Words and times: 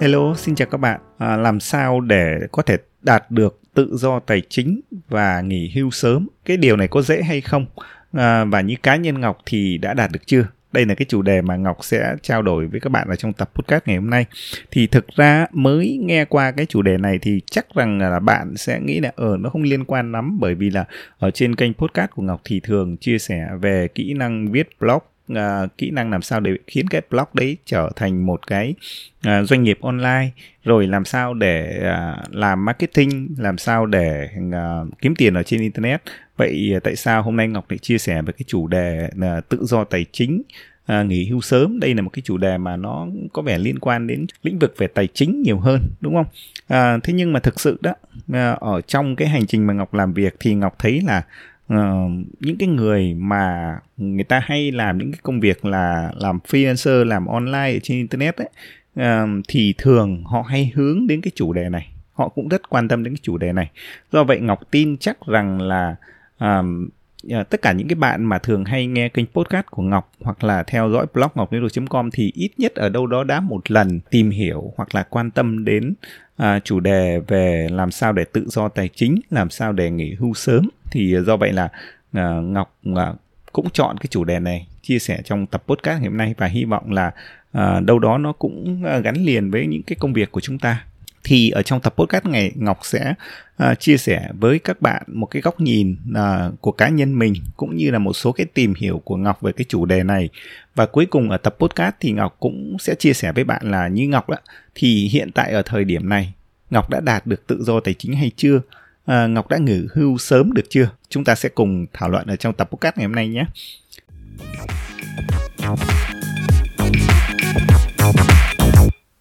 Hello, 0.00 0.34
xin 0.34 0.54
chào 0.54 0.68
các 0.70 0.78
bạn. 0.78 1.00
À, 1.18 1.36
làm 1.36 1.60
sao 1.60 2.00
để 2.00 2.38
có 2.52 2.62
thể 2.62 2.76
đạt 3.02 3.30
được 3.30 3.60
tự 3.74 3.96
do 3.96 4.20
tài 4.20 4.42
chính 4.48 4.80
và 5.08 5.40
nghỉ 5.40 5.72
hưu 5.74 5.90
sớm? 5.90 6.28
Cái 6.44 6.56
điều 6.56 6.76
này 6.76 6.88
có 6.88 7.02
dễ 7.02 7.22
hay 7.22 7.40
không? 7.40 7.66
À, 8.12 8.44
và 8.44 8.60
như 8.60 8.74
cá 8.82 8.96
nhân 8.96 9.20
Ngọc 9.20 9.38
thì 9.46 9.78
đã 9.78 9.94
đạt 9.94 10.10
được 10.12 10.26
chưa? 10.26 10.46
Đây 10.72 10.86
là 10.86 10.94
cái 10.94 11.06
chủ 11.08 11.22
đề 11.22 11.42
mà 11.42 11.56
Ngọc 11.56 11.76
sẽ 11.80 12.14
trao 12.22 12.42
đổi 12.42 12.66
với 12.66 12.80
các 12.80 12.90
bạn 12.90 13.08
ở 13.08 13.16
trong 13.16 13.32
tập 13.32 13.50
podcast 13.54 13.86
ngày 13.86 13.96
hôm 13.96 14.10
nay. 14.10 14.26
Thì 14.70 14.86
thực 14.86 15.06
ra 15.16 15.46
mới 15.52 15.98
nghe 16.02 16.24
qua 16.24 16.50
cái 16.50 16.66
chủ 16.66 16.82
đề 16.82 16.96
này 16.98 17.18
thì 17.22 17.40
chắc 17.50 17.66
rằng 17.74 17.98
là 17.98 18.20
bạn 18.20 18.56
sẽ 18.56 18.80
nghĩ 18.80 19.00
là 19.00 19.12
ờ 19.16 19.36
nó 19.40 19.50
không 19.50 19.62
liên 19.62 19.84
quan 19.84 20.12
lắm 20.12 20.38
bởi 20.40 20.54
vì 20.54 20.70
là 20.70 20.84
ở 21.18 21.30
trên 21.30 21.54
kênh 21.54 21.74
podcast 21.74 22.10
của 22.10 22.22
Ngọc 22.22 22.40
thì 22.44 22.60
thường 22.60 22.96
chia 22.96 23.18
sẻ 23.18 23.48
về 23.60 23.88
kỹ 23.94 24.14
năng 24.14 24.52
viết 24.52 24.68
blog 24.80 25.02
uh, 25.32 25.78
kỹ 25.78 25.90
năng 25.90 26.10
làm 26.10 26.22
sao 26.22 26.40
để 26.40 26.52
khiến 26.66 26.88
cái 26.88 27.02
blog 27.10 27.26
đấy 27.34 27.56
trở 27.64 27.90
thành 27.96 28.26
một 28.26 28.46
cái 28.46 28.74
uh, 29.28 29.48
doanh 29.48 29.62
nghiệp 29.62 29.78
online 29.80 30.30
rồi 30.64 30.86
làm 30.86 31.04
sao 31.04 31.34
để 31.34 31.78
uh, 31.78 32.34
làm 32.34 32.64
marketing 32.64 33.28
làm 33.38 33.58
sao 33.58 33.86
để 33.86 34.28
uh, 34.48 34.88
kiếm 35.00 35.14
tiền 35.14 35.34
ở 35.34 35.42
trên 35.42 35.60
internet. 35.60 36.02
Vậy 36.36 36.72
uh, 36.76 36.82
tại 36.82 36.96
sao 36.96 37.22
hôm 37.22 37.36
nay 37.36 37.48
ngọc 37.48 37.70
lại 37.70 37.78
chia 37.78 37.98
sẻ 37.98 38.22
về 38.22 38.32
cái 38.32 38.44
chủ 38.46 38.66
đề 38.66 39.10
uh, 39.16 39.48
tự 39.48 39.64
do 39.64 39.84
tài 39.84 40.06
chính 40.12 40.42
à, 40.86 41.02
nghỉ 41.02 41.28
hưu 41.28 41.40
sớm? 41.40 41.80
Đây 41.80 41.94
là 41.94 42.02
một 42.02 42.10
cái 42.12 42.22
chủ 42.24 42.38
đề 42.38 42.58
mà 42.58 42.76
nó 42.76 43.06
có 43.32 43.42
vẻ 43.42 43.58
liên 43.58 43.78
quan 43.78 44.06
đến 44.06 44.26
lĩnh 44.42 44.58
vực 44.58 44.74
về 44.78 44.86
tài 44.86 45.08
chính 45.14 45.42
nhiều 45.42 45.58
hơn 45.58 45.80
đúng 46.00 46.14
không? 46.14 46.26
À, 46.68 46.98
thế 47.02 47.12
nhưng 47.12 47.32
mà 47.32 47.40
thực 47.40 47.60
sự 47.60 47.78
đó 47.80 47.94
uh, 48.30 48.60
ở 48.60 48.80
trong 48.80 49.16
cái 49.16 49.28
hành 49.28 49.46
trình 49.46 49.66
mà 49.66 49.74
ngọc 49.74 49.94
làm 49.94 50.12
việc 50.12 50.36
thì 50.40 50.54
ngọc 50.54 50.76
thấy 50.78 51.00
là 51.00 51.22
uh, 51.74 52.10
những 52.40 52.56
cái 52.58 52.68
người 52.68 53.14
mà 53.14 53.74
người 53.96 54.24
ta 54.24 54.40
hay 54.44 54.72
làm 54.72 54.98
những 54.98 55.12
cái 55.12 55.20
công 55.22 55.40
việc 55.40 55.64
là 55.64 56.12
làm 56.16 56.38
freelancer 56.48 57.04
làm 57.04 57.26
online 57.26 57.72
ở 57.72 57.78
trên 57.82 57.96
internet 57.96 58.36
ấy 58.36 58.48
uh, 59.00 59.44
thì 59.48 59.74
thường 59.78 60.24
họ 60.24 60.42
hay 60.42 60.72
hướng 60.74 61.06
đến 61.06 61.20
cái 61.20 61.30
chủ 61.34 61.52
đề 61.52 61.68
này. 61.68 61.92
Họ 62.12 62.28
cũng 62.28 62.48
rất 62.48 62.68
quan 62.68 62.88
tâm 62.88 63.04
đến 63.04 63.14
cái 63.14 63.20
chủ 63.22 63.38
đề 63.38 63.52
này. 63.52 63.70
Do 64.12 64.24
vậy 64.24 64.40
ngọc 64.40 64.60
tin 64.70 64.96
chắc 64.96 65.26
rằng 65.26 65.60
là 65.60 65.96
um, 66.40 66.84
uh, 66.84 66.92
Ờ, 67.30 67.42
tất 67.42 67.62
cả 67.62 67.72
những 67.72 67.88
cái 67.88 67.94
bạn 67.94 68.24
mà 68.24 68.38
thường 68.38 68.64
hay 68.64 68.86
nghe 68.86 69.08
kênh 69.08 69.26
podcast 69.26 69.66
của 69.70 69.82
Ngọc 69.82 70.12
hoặc 70.20 70.44
là 70.44 70.62
theo 70.62 70.90
dõi 70.90 71.06
blog 71.14 71.28
ngọc 71.34 71.50
com 71.90 72.10
thì 72.10 72.32
ít 72.34 72.50
nhất 72.58 72.74
ở 72.74 72.88
đâu 72.88 73.06
đó 73.06 73.24
đã 73.24 73.40
một 73.40 73.70
lần 73.70 74.00
tìm 74.10 74.30
hiểu 74.30 74.72
hoặc 74.76 74.94
là 74.94 75.02
quan 75.02 75.30
tâm 75.30 75.64
đến 75.64 75.94
uh, 76.42 76.46
chủ 76.64 76.80
đề 76.80 77.20
về 77.28 77.68
làm 77.70 77.90
sao 77.90 78.12
để 78.12 78.24
tự 78.24 78.44
do 78.48 78.68
tài 78.68 78.88
chính, 78.94 79.20
làm 79.30 79.50
sao 79.50 79.72
để 79.72 79.90
nghỉ 79.90 80.14
hưu 80.14 80.34
sớm. 80.34 80.68
Thì 80.90 81.14
ờ, 81.14 81.22
do 81.22 81.36
vậy 81.36 81.52
là 81.52 81.64
uh, 81.64 82.44
Ngọc 82.44 82.76
uh, 82.90 82.98
cũng 83.52 83.70
chọn 83.70 83.96
cái 83.98 84.06
chủ 84.10 84.24
đề 84.24 84.40
này 84.40 84.66
chia 84.82 84.98
sẻ 84.98 85.20
trong 85.24 85.46
tập 85.46 85.62
podcast 85.66 86.00
ngày 86.00 86.08
hôm 86.08 86.16
nay 86.16 86.34
và 86.38 86.46
hy 86.46 86.64
vọng 86.64 86.92
là 86.92 87.12
uh, 87.58 87.84
đâu 87.84 87.98
đó 87.98 88.18
nó 88.18 88.32
cũng 88.32 88.82
uh, 88.96 89.04
gắn 89.04 89.16
liền 89.16 89.50
với 89.50 89.66
những 89.66 89.82
cái 89.82 89.96
công 90.00 90.12
việc 90.12 90.32
của 90.32 90.40
chúng 90.40 90.58
ta 90.58 90.84
thì 91.24 91.50
ở 91.50 91.62
trong 91.62 91.80
tập 91.80 91.94
podcast 91.96 92.24
ngày 92.24 92.52
Ngọc 92.54 92.78
sẽ 92.82 93.14
uh, 93.62 93.80
chia 93.80 93.96
sẻ 93.96 94.28
với 94.38 94.58
các 94.58 94.82
bạn 94.82 95.02
một 95.06 95.26
cái 95.26 95.42
góc 95.42 95.60
nhìn 95.60 95.96
uh, 96.10 96.60
của 96.60 96.72
cá 96.72 96.88
nhân 96.88 97.18
mình 97.18 97.34
cũng 97.56 97.76
như 97.76 97.90
là 97.90 97.98
một 97.98 98.12
số 98.12 98.32
cái 98.32 98.46
tìm 98.46 98.74
hiểu 98.76 99.02
của 99.04 99.16
Ngọc 99.16 99.40
về 99.40 99.52
cái 99.52 99.64
chủ 99.68 99.84
đề 99.84 100.02
này. 100.02 100.28
Và 100.74 100.86
cuối 100.86 101.06
cùng 101.06 101.30
ở 101.30 101.36
tập 101.36 101.56
podcast 101.58 101.94
thì 102.00 102.12
Ngọc 102.12 102.36
cũng 102.40 102.76
sẽ 102.80 102.94
chia 102.94 103.12
sẻ 103.12 103.32
với 103.32 103.44
bạn 103.44 103.70
là 103.70 103.88
như 103.88 104.08
Ngọc 104.08 104.28
đó 104.28 104.36
thì 104.74 105.08
hiện 105.12 105.32
tại 105.32 105.52
ở 105.52 105.62
thời 105.62 105.84
điểm 105.84 106.08
này 106.08 106.32
Ngọc 106.70 106.90
đã 106.90 107.00
đạt 107.00 107.26
được 107.26 107.46
tự 107.46 107.62
do 107.62 107.80
tài 107.80 107.94
chính 107.94 108.12
hay 108.12 108.30
chưa? 108.36 108.56
Uh, 108.56 109.30
Ngọc 109.30 109.48
đã 109.48 109.56
nghỉ 109.58 109.82
hưu 109.94 110.18
sớm 110.18 110.52
được 110.52 110.66
chưa? 110.68 110.90
Chúng 111.08 111.24
ta 111.24 111.34
sẽ 111.34 111.48
cùng 111.48 111.86
thảo 111.92 112.08
luận 112.08 112.26
ở 112.26 112.36
trong 112.36 112.54
tập 112.54 112.70
podcast 112.70 112.96
ngày 112.96 113.06
hôm 113.06 113.14
nay 113.14 113.28
nhé. 113.28 113.44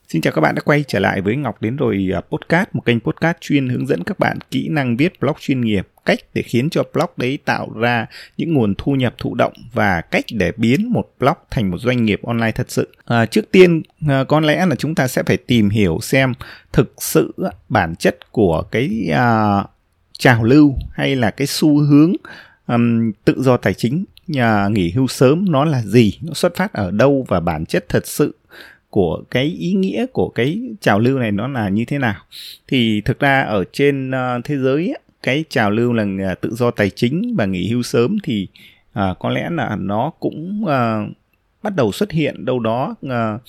Xin 0.10 0.22
chào 0.22 0.34
các 0.34 0.42
bạn 0.42 0.56
đã 0.56 0.62
quay 0.66 0.84
trở 0.88 1.00
lại 1.00 1.22
với 1.22 1.36
Ngọc 1.36 1.62
đến 1.62 1.76
rồi 1.76 2.10
à, 2.14 2.22
podcast, 2.22 2.70
một 2.74 2.82
kênh 2.86 3.00
podcast 3.00 3.38
chuyên 3.42 3.70
hướng 3.70 3.88
dẫn 3.88 4.04
các 4.04 4.20
bạn 4.20 4.38
kỹ 4.52 4.68
năng 4.70 4.98
viết 4.98 5.20
blog 5.20 5.36
chuyên 5.40 5.62
nghiệp, 5.62 5.88
cách 6.06 6.20
để 6.34 6.42
khiến 6.42 6.70
cho 6.70 6.84
blog 6.94 7.10
đấy 7.18 7.40
tạo 7.46 7.70
ra 7.76 8.06
những 8.38 8.54
nguồn 8.54 8.74
thu 8.78 8.92
nhập 8.92 9.16
thụ 9.18 9.36
động 9.36 9.54
và 9.74 10.02
cách 10.02 10.26
để 10.32 10.52
biến 10.58 10.92
một 10.92 11.06
blog 11.20 11.34
thành 11.52 11.72
một 11.72 11.78
doanh 11.78 12.06
nghiệp 12.06 12.22
online 12.24 12.52
thật 12.52 12.72
sự. 12.72 12.90
À, 13.06 13.26
trước 13.26 13.52
tiên 13.52 13.82
à, 14.08 14.24
có 14.24 14.40
lẽ 14.40 14.66
là 14.66 14.76
chúng 14.76 14.96
ta 14.96 15.08
sẽ 15.08 15.24
phải 15.24 15.38
tìm 15.38 15.70
hiểu 15.70 16.00
xem 16.02 16.34
thực 16.74 16.94
sự 16.98 17.34
bản 17.70 17.96
chất 17.96 18.32
của 18.32 18.64
cái 18.72 19.10
à, 19.14 19.64
trào 20.20 20.44
lưu 20.44 20.76
hay 20.92 21.16
là 21.16 21.32
cái 21.32 21.48
xu 21.48 21.78
hướng 21.78 22.14
um, 22.68 23.12
tự 23.26 23.36
do 23.38 23.58
tài 23.58 23.74
chính 23.74 24.06
nhà 24.28 24.68
nghỉ 24.68 24.92
hưu 24.92 25.08
sớm 25.08 25.52
nó 25.52 25.66
là 25.66 25.82
gì, 25.82 26.20
nó 26.22 26.34
xuất 26.34 26.56
phát 26.56 26.74
ở 26.74 26.92
đâu 26.92 27.26
và 27.28 27.40
bản 27.40 27.66
chất 27.66 27.86
thật 27.90 28.08
sự 28.08 28.36
của 28.96 29.24
cái 29.32 29.46
ý 29.46 29.74
nghĩa 29.74 30.06
của 30.06 30.30
cái 30.30 30.62
trào 30.82 31.00
lưu 31.00 31.20
này 31.20 31.32
nó 31.32 31.48
là 31.48 31.70
như 31.70 31.86
thế 31.86 31.98
nào. 31.98 32.16
Thì 32.68 33.02
thực 33.02 33.20
ra 33.20 33.42
ở 33.42 33.64
trên 33.74 34.10
uh, 34.10 34.46
thế 34.46 34.58
giới 34.58 34.88
ấy, 34.88 35.00
cái 35.24 35.44
trào 35.50 35.72
lưu 35.72 35.94
là 35.94 36.32
uh, 36.32 36.42
tự 36.42 36.56
do 36.56 36.72
tài 36.72 36.90
chính 36.90 37.36
và 37.38 37.46
nghỉ 37.46 37.70
hưu 37.70 37.84
sớm 37.84 38.18
thì 38.24 38.48
uh, 39.00 39.20
có 39.20 39.30
lẽ 39.30 39.50
là 39.52 39.76
nó 39.80 40.12
cũng 40.20 40.64
uh, 40.64 41.16
bắt 41.64 41.76
đầu 41.76 41.92
xuất 41.92 42.12
hiện 42.12 42.46
đâu 42.46 42.60
đó 42.60 42.96
uh, 43.06 43.42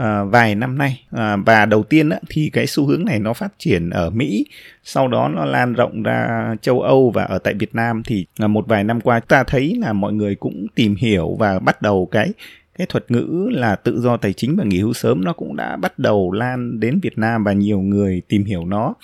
uh, 0.00 0.32
vài 0.32 0.54
năm 0.54 0.78
nay. 0.78 1.02
Uh, 1.14 1.20
và 1.46 1.66
đầu 1.66 1.82
tiên 1.82 2.10
thì 2.28 2.50
cái 2.52 2.66
xu 2.66 2.86
hướng 2.86 3.04
này 3.04 3.18
nó 3.18 3.32
phát 3.32 3.52
triển 3.58 3.90
ở 3.90 4.10
Mỹ 4.10 4.44
sau 4.84 5.08
đó 5.08 5.28
nó 5.28 5.44
lan 5.44 5.72
rộng 5.72 6.02
ra 6.02 6.48
châu 6.62 6.80
Âu 6.80 7.10
và 7.10 7.24
ở 7.24 7.38
tại 7.38 7.54
Việt 7.54 7.74
Nam 7.74 8.02
thì 8.02 8.26
uh, 8.44 8.50
một 8.50 8.68
vài 8.68 8.84
năm 8.84 9.00
qua 9.00 9.20
ta 9.20 9.44
thấy 9.44 9.76
là 9.80 9.92
mọi 9.92 10.12
người 10.12 10.34
cũng 10.34 10.66
tìm 10.74 10.94
hiểu 10.94 11.36
và 11.38 11.58
bắt 11.58 11.82
đầu 11.82 12.08
cái 12.10 12.32
cái 12.78 12.86
thuật 12.86 13.10
ngữ 13.10 13.48
là 13.52 13.76
tự 13.76 14.00
do 14.00 14.16
tài 14.16 14.32
chính 14.32 14.56
và 14.56 14.64
nghỉ 14.64 14.80
hưu 14.80 14.92
sớm 14.92 15.24
nó 15.24 15.32
cũng 15.32 15.56
đã 15.56 15.76
bắt 15.76 15.98
đầu 15.98 16.32
lan 16.32 16.80
đến 16.80 17.00
Việt 17.02 17.18
Nam 17.18 17.44
và 17.44 17.52
nhiều 17.52 17.80
người 17.80 18.22
tìm 18.28 18.44
hiểu 18.44 18.64
nó. 18.64 18.94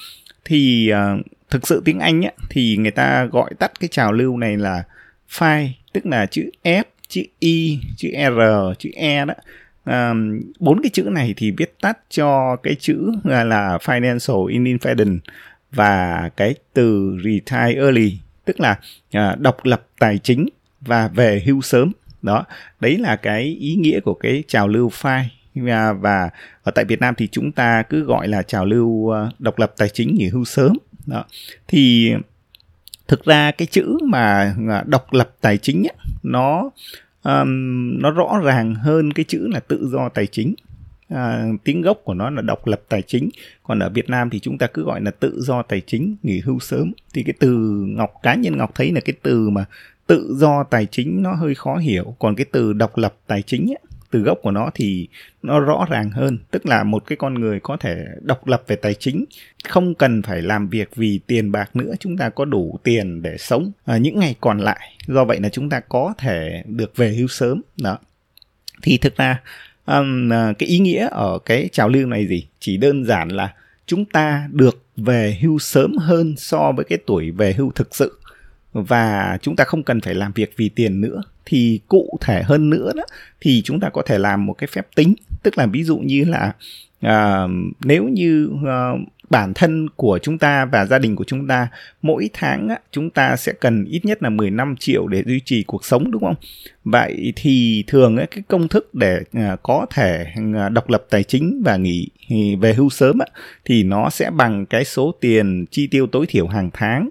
Thì 0.45 0.93
uh, 0.93 1.27
thực 1.51 1.67
sự 1.67 1.83
tiếng 1.85 1.99
Anh 1.99 2.25
ấy, 2.25 2.33
thì 2.51 2.77
người 2.77 2.91
ta 2.91 3.25
gọi 3.25 3.51
tắt 3.59 3.73
cái 3.81 3.89
trào 3.89 4.13
lưu 4.13 4.37
này 4.37 4.57
là 4.57 4.85
FI 5.31 5.69
tức 5.93 6.07
là 6.07 6.27
chữ 6.27 6.51
F 6.65 6.85
chữ 7.09 7.23
I 7.39 7.81
chữ 7.97 8.09
R 8.15 8.41
chữ 8.79 8.91
E 8.95 9.25
đó. 9.25 9.35
Bốn 9.87 10.43
bốn 10.61 10.83
cái 10.83 10.91
chữ 10.93 11.03
này 11.03 11.35
thì 11.37 11.51
viết 11.51 11.75
tắt 11.81 11.99
cho 12.11 12.57
cái 12.57 12.75
chữ 12.75 13.13
là 13.25 13.79
financial 13.83 14.47
independence 14.47 15.33
và 15.73 16.31
cái 16.37 16.55
từ 16.73 17.17
retire 17.25 17.81
early 17.81 18.19
tức 18.45 18.61
là 18.61 18.79
uh, 19.17 19.41
độc 19.41 19.65
lập 19.65 19.87
tài 19.99 20.19
chính 20.19 20.49
và 20.81 21.09
về 21.09 21.43
hưu 21.47 21.63
sớm 21.63 21.93
đó 22.23 22.45
đấy 22.81 22.99
là 22.99 23.17
cái 23.17 23.43
ý 23.45 23.75
nghĩa 23.75 24.01
của 24.01 24.15
cái 24.15 24.43
trào 24.49 24.69
lưu 24.69 24.89
phai 24.89 25.31
và, 25.55 25.93
và 25.93 26.31
ở 26.63 26.73
tại 26.75 26.85
Việt 26.85 27.01
Nam 27.01 27.15
thì 27.19 27.29
chúng 27.33 27.53
ta 27.53 27.83
cứ 27.83 28.05
gọi 28.05 28.29
là 28.29 28.43
trào 28.43 28.65
lưu 28.65 29.09
ờ, 29.09 29.31
độc 29.39 29.59
lập 29.59 29.73
tài 29.77 29.89
chính 29.89 30.15
nghỉ 30.15 30.29
hưu 30.29 30.45
sớm. 30.45 30.73
Đó 31.07 31.25
thì 31.69 32.13
thực 33.09 33.25
ra 33.25 33.51
cái 33.51 33.67
chữ 33.67 33.99
mà 34.03 34.55
ờ, 34.69 34.83
độc 34.87 35.13
lập 35.13 35.31
tài 35.41 35.59
chính 35.59 35.87
ấy, 35.87 35.97
nó 36.23 36.71
um, 37.23 37.99
nó 38.03 38.11
rõ 38.11 38.41
ràng 38.45 38.75
hơn 38.75 39.13
cái 39.13 39.25
chữ 39.29 39.49
là 39.53 39.61
tự 39.61 39.89
do 39.93 40.09
tài 40.09 40.27
chính. 40.27 40.55
À, 41.09 41.45
tiếng 41.65 41.83
gốc 41.83 42.01
của 42.05 42.15
nó 42.15 42.31
là 42.31 42.43
độc 42.43 42.67
lập 42.67 42.81
tài 42.89 43.03
chính. 43.03 43.31
Còn 43.63 43.79
ở 43.79 43.89
Việt 43.89 44.11
Nam 44.11 44.31
thì 44.31 44.41
chúng 44.41 44.59
ta 44.59 44.67
cứ 44.67 44.85
gọi 44.85 45.01
là 45.01 45.11
tự 45.11 45.41
do 45.41 45.63
tài 45.63 45.81
chính 45.87 46.17
nghỉ 46.23 46.41
hưu 46.41 46.59
sớm. 46.59 46.93
Thì 47.15 47.23
cái 47.23 47.35
từ 47.41 47.51
ngọc 47.89 48.13
cá 48.23 48.35
nhân 48.35 48.57
ngọc 48.57 48.75
thấy 48.75 48.93
là 48.93 49.01
cái 49.01 49.15
từ 49.23 49.51
mà 49.51 49.65
tự 50.11 50.37
do 50.39 50.65
tài 50.65 50.87
chính 50.87 51.23
nó 51.23 51.35
hơi 51.35 51.55
khó 51.55 51.77
hiểu. 51.77 52.15
Còn 52.19 52.35
cái 52.35 52.47
từ 52.53 52.73
độc 52.73 52.97
lập 52.99 53.15
tài 53.27 53.43
chính 53.43 53.71
ấy, 53.71 53.79
từ 54.11 54.21
gốc 54.21 54.39
của 54.43 54.51
nó 54.51 54.71
thì 54.75 55.09
nó 55.43 55.61
rõ 55.61 55.87
ràng 55.91 56.11
hơn. 56.11 56.39
Tức 56.51 56.67
là 56.67 56.85
một 56.85 57.07
cái 57.07 57.17
con 57.17 57.35
người 57.35 57.61
có 57.61 57.77
thể 57.77 58.05
độc 58.23 58.47
lập 58.47 58.63
về 58.67 58.77
tài 58.77 58.95
chính 58.95 59.25
không 59.65 59.95
cần 59.95 60.23
phải 60.23 60.43
làm 60.43 60.69
việc 60.69 60.97
vì 60.97 61.21
tiền 61.27 61.53
bạc 61.53 61.77
nữa 61.77 61.95
chúng 62.01 62.17
ta 62.17 62.29
có 62.29 62.45
đủ 62.45 62.79
tiền 62.83 63.23
để 63.23 63.37
sống 63.39 63.73
à, 63.85 63.97
những 63.97 64.19
ngày 64.19 64.35
còn 64.41 64.59
lại. 64.59 64.97
Do 65.07 65.25
vậy 65.25 65.41
là 65.41 65.49
chúng 65.49 65.71
ta 65.71 65.81
có 65.81 66.15
thể 66.19 66.63
được 66.67 66.97
về 66.97 67.13
hưu 67.13 67.29
sớm. 67.29 67.63
Đó. 67.83 67.99
Thì 68.83 68.99
thực 68.99 69.17
ra 69.17 69.41
um, 69.87 70.31
cái 70.31 70.69
ý 70.69 70.79
nghĩa 70.79 71.09
ở 71.11 71.39
cái 71.45 71.69
trào 71.73 71.89
lưu 71.89 72.07
này 72.07 72.27
gì? 72.27 72.47
Chỉ 72.61 72.77
đơn 72.77 73.05
giản 73.05 73.29
là 73.29 73.55
chúng 73.87 74.05
ta 74.05 74.49
được 74.53 74.83
về 74.97 75.39
hưu 75.41 75.59
sớm 75.59 75.97
hơn 75.97 76.35
so 76.37 76.73
với 76.73 76.85
cái 76.85 76.99
tuổi 77.07 77.31
về 77.31 77.53
hưu 77.53 77.71
thực 77.71 77.95
sự 77.95 78.20
và 78.73 79.39
chúng 79.43 79.57
ta 79.57 79.65
không 79.65 79.83
cần 79.83 80.01
phải 80.01 80.15
làm 80.15 80.33
việc 80.33 80.53
vì 80.57 80.69
tiền 80.69 81.01
nữa. 81.01 81.23
Thì 81.45 81.81
cụ 81.89 82.19
thể 82.21 82.43
hơn 82.43 82.71
nữa 82.71 82.93
đó 82.97 83.03
thì 83.41 83.63
chúng 83.65 83.81
ta 83.81 83.89
có 83.89 84.03
thể 84.07 84.19
làm 84.19 84.47
một 84.47 84.55
cái 84.59 84.67
phép 84.67 84.87
tính. 84.95 85.15
Tức 85.43 85.59
là 85.59 85.67
ví 85.67 85.85
dụ 85.85 85.99
như 85.99 86.25
là 86.25 86.53
uh, 87.07 87.51
nếu 87.85 88.05
như 88.05 88.51
uh, 88.53 89.01
bản 89.31 89.55
thân 89.55 89.89
của 89.97 90.19
chúng 90.23 90.39
ta 90.39 90.65
và 90.65 90.87
gia 90.87 90.99
đình 90.99 91.17
của 91.17 91.25
chúng 91.25 91.47
ta 91.47 91.69
mỗi 92.03 92.31
tháng 92.33 92.69
á, 92.69 92.79
chúng 92.93 93.11
ta 93.11 93.37
sẽ 93.37 93.53
cần 93.53 93.85
ít 93.85 94.05
nhất 94.05 94.23
là 94.23 94.31
15 94.31 94.77
triệu 94.77 95.07
để 95.07 95.23
duy 95.27 95.41
trì 95.45 95.63
cuộc 95.63 95.85
sống 95.85 96.11
đúng 96.11 96.23
không? 96.23 96.35
Vậy 96.85 97.33
thì 97.37 97.85
thường 97.87 98.17
cái 98.31 98.43
công 98.49 98.69
thức 98.69 98.95
để 98.95 99.21
à, 99.33 99.57
có 99.63 99.87
thể 99.91 100.27
độc 100.73 100.91
lập 100.91 101.05
tài 101.11 101.23
chính 101.25 101.63
và 101.65 101.77
nghỉ 101.77 102.09
về 102.61 102.75
hưu 102.75 102.91
sớm 102.91 103.19
á, 103.19 103.27
thì 103.65 103.83
nó 103.83 104.11
sẽ 104.11 104.31
bằng 104.31 104.67
cái 104.67 104.85
số 104.85 105.15
tiền 105.21 105.67
chi 105.71 105.87
tiêu 105.87 106.07
tối 106.07 106.27
thiểu 106.29 106.47
hàng 106.47 106.71
tháng 106.73 107.09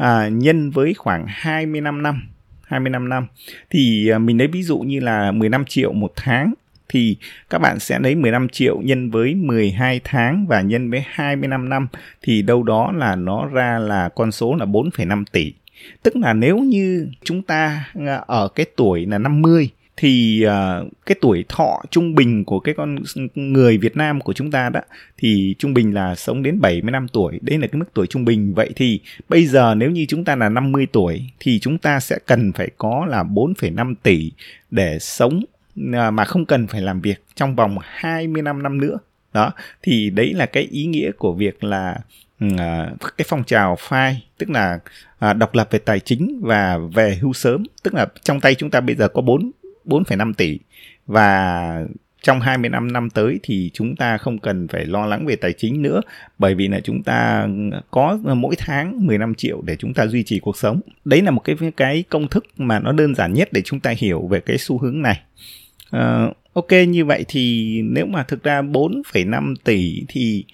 à, 0.00 0.28
nhân 0.28 0.70
với 0.70 0.94
khoảng 0.94 1.26
25 1.28 2.02
năm 2.02 2.22
25 2.62 3.08
năm 3.08 3.26
thì 3.70 4.08
à, 4.08 4.18
mình 4.18 4.38
lấy 4.38 4.48
ví 4.48 4.62
dụ 4.62 4.78
như 4.78 5.00
là 5.00 5.32
15 5.32 5.64
triệu 5.64 5.92
một 5.92 6.12
tháng 6.16 6.54
thì 6.88 7.16
các 7.50 7.58
bạn 7.58 7.78
sẽ 7.78 7.98
lấy 7.98 8.14
15 8.14 8.48
triệu 8.48 8.80
nhân 8.80 9.10
với 9.10 9.34
12 9.34 10.00
tháng 10.04 10.46
và 10.46 10.60
nhân 10.60 10.90
với 10.90 11.04
25 11.06 11.68
năm 11.68 11.88
thì 12.22 12.42
đâu 12.42 12.62
đó 12.62 12.92
là 12.92 13.16
nó 13.16 13.46
ra 13.46 13.78
là 13.78 14.08
con 14.08 14.32
số 14.32 14.54
là 14.54 14.64
4,5 14.64 15.24
tỷ. 15.32 15.52
Tức 16.02 16.16
là 16.16 16.32
nếu 16.32 16.58
như 16.58 17.08
chúng 17.24 17.42
ta 17.42 17.84
à, 18.06 18.14
ở 18.26 18.48
cái 18.48 18.66
tuổi 18.76 19.06
là 19.06 19.18
50 19.18 19.70
thì 19.96 20.44
uh, 20.46 20.92
cái 21.06 21.16
tuổi 21.20 21.44
thọ 21.48 21.82
trung 21.90 22.14
bình 22.14 22.44
của 22.44 22.60
cái 22.60 22.74
con 22.74 22.98
người 23.34 23.78
Việt 23.78 23.96
Nam 23.96 24.20
của 24.20 24.32
chúng 24.32 24.50
ta 24.50 24.68
đó 24.68 24.80
thì 25.18 25.54
trung 25.58 25.74
bình 25.74 25.94
là 25.94 26.14
sống 26.14 26.42
đến 26.42 26.60
70 26.60 26.90
năm 26.90 27.08
tuổi. 27.08 27.38
Đây 27.42 27.58
là 27.58 27.66
cái 27.66 27.78
mức 27.78 27.84
tuổi 27.94 28.06
trung 28.06 28.24
bình. 28.24 28.54
Vậy 28.54 28.70
thì 28.76 29.00
bây 29.28 29.46
giờ 29.46 29.74
nếu 29.74 29.90
như 29.90 30.06
chúng 30.08 30.24
ta 30.24 30.36
là 30.36 30.48
50 30.48 30.86
tuổi 30.92 31.30
thì 31.40 31.58
chúng 31.58 31.78
ta 31.78 32.00
sẽ 32.00 32.18
cần 32.26 32.52
phải 32.52 32.70
có 32.78 33.06
là 33.08 33.22
4,5 33.22 33.94
tỷ 34.02 34.32
để 34.70 34.98
sống 34.98 35.42
uh, 35.80 36.12
mà 36.12 36.24
không 36.24 36.44
cần 36.44 36.66
phải 36.66 36.80
làm 36.80 37.00
việc 37.00 37.24
trong 37.34 37.56
vòng 37.56 37.76
25 37.82 38.62
năm 38.62 38.80
nữa. 38.80 38.98
Đó, 39.32 39.52
thì 39.82 40.10
đấy 40.10 40.32
là 40.34 40.46
cái 40.46 40.62
ý 40.62 40.86
nghĩa 40.86 41.10
của 41.18 41.32
việc 41.32 41.64
là 41.64 41.98
uh, 42.44 43.16
cái 43.18 43.24
phong 43.28 43.44
trào 43.44 43.76
phai 43.80 44.24
tức 44.38 44.50
là 44.50 44.78
uh, 45.30 45.36
độc 45.36 45.54
lập 45.54 45.68
về 45.70 45.78
tài 45.78 46.00
chính 46.00 46.40
và 46.42 46.78
về 46.94 47.18
hưu 47.20 47.32
sớm 47.32 47.62
tức 47.82 47.94
là 47.94 48.06
trong 48.22 48.40
tay 48.40 48.54
chúng 48.54 48.70
ta 48.70 48.80
bây 48.80 48.96
giờ 48.96 49.08
có 49.08 49.22
bốn 49.22 49.50
4,5 49.90 50.32
tỷ 50.34 50.58
và 51.06 51.86
trong 52.22 52.40
25 52.40 52.92
năm 52.92 53.10
tới 53.10 53.40
thì 53.42 53.70
chúng 53.74 53.96
ta 53.96 54.18
không 54.18 54.38
cần 54.38 54.68
phải 54.68 54.86
lo 54.86 55.06
lắng 55.06 55.26
về 55.26 55.36
tài 55.36 55.52
chính 55.52 55.82
nữa 55.82 56.00
bởi 56.38 56.54
vì 56.54 56.68
là 56.68 56.80
chúng 56.80 57.02
ta 57.02 57.48
có 57.90 58.18
mỗi 58.34 58.54
tháng 58.58 59.06
15 59.06 59.34
triệu 59.34 59.62
để 59.62 59.76
chúng 59.76 59.94
ta 59.94 60.06
duy 60.06 60.22
trì 60.22 60.38
cuộc 60.40 60.56
sống. 60.56 60.80
Đấy 61.04 61.22
là 61.22 61.30
một 61.30 61.40
cái 61.40 61.56
cái 61.76 62.04
công 62.08 62.28
thức 62.28 62.46
mà 62.56 62.80
nó 62.80 62.92
đơn 62.92 63.14
giản 63.14 63.34
nhất 63.34 63.48
để 63.52 63.62
chúng 63.64 63.80
ta 63.80 63.94
hiểu 63.98 64.26
về 64.26 64.40
cái 64.40 64.58
xu 64.58 64.78
hướng 64.78 65.02
này. 65.02 65.20
Uh, 65.96 66.36
ok 66.52 66.72
như 66.88 67.04
vậy 67.04 67.24
thì 67.28 67.74
nếu 67.82 68.06
mà 68.06 68.22
thực 68.22 68.42
ra 68.42 68.62
4,5 68.62 69.54
tỷ 69.64 70.04
thì 70.08 70.44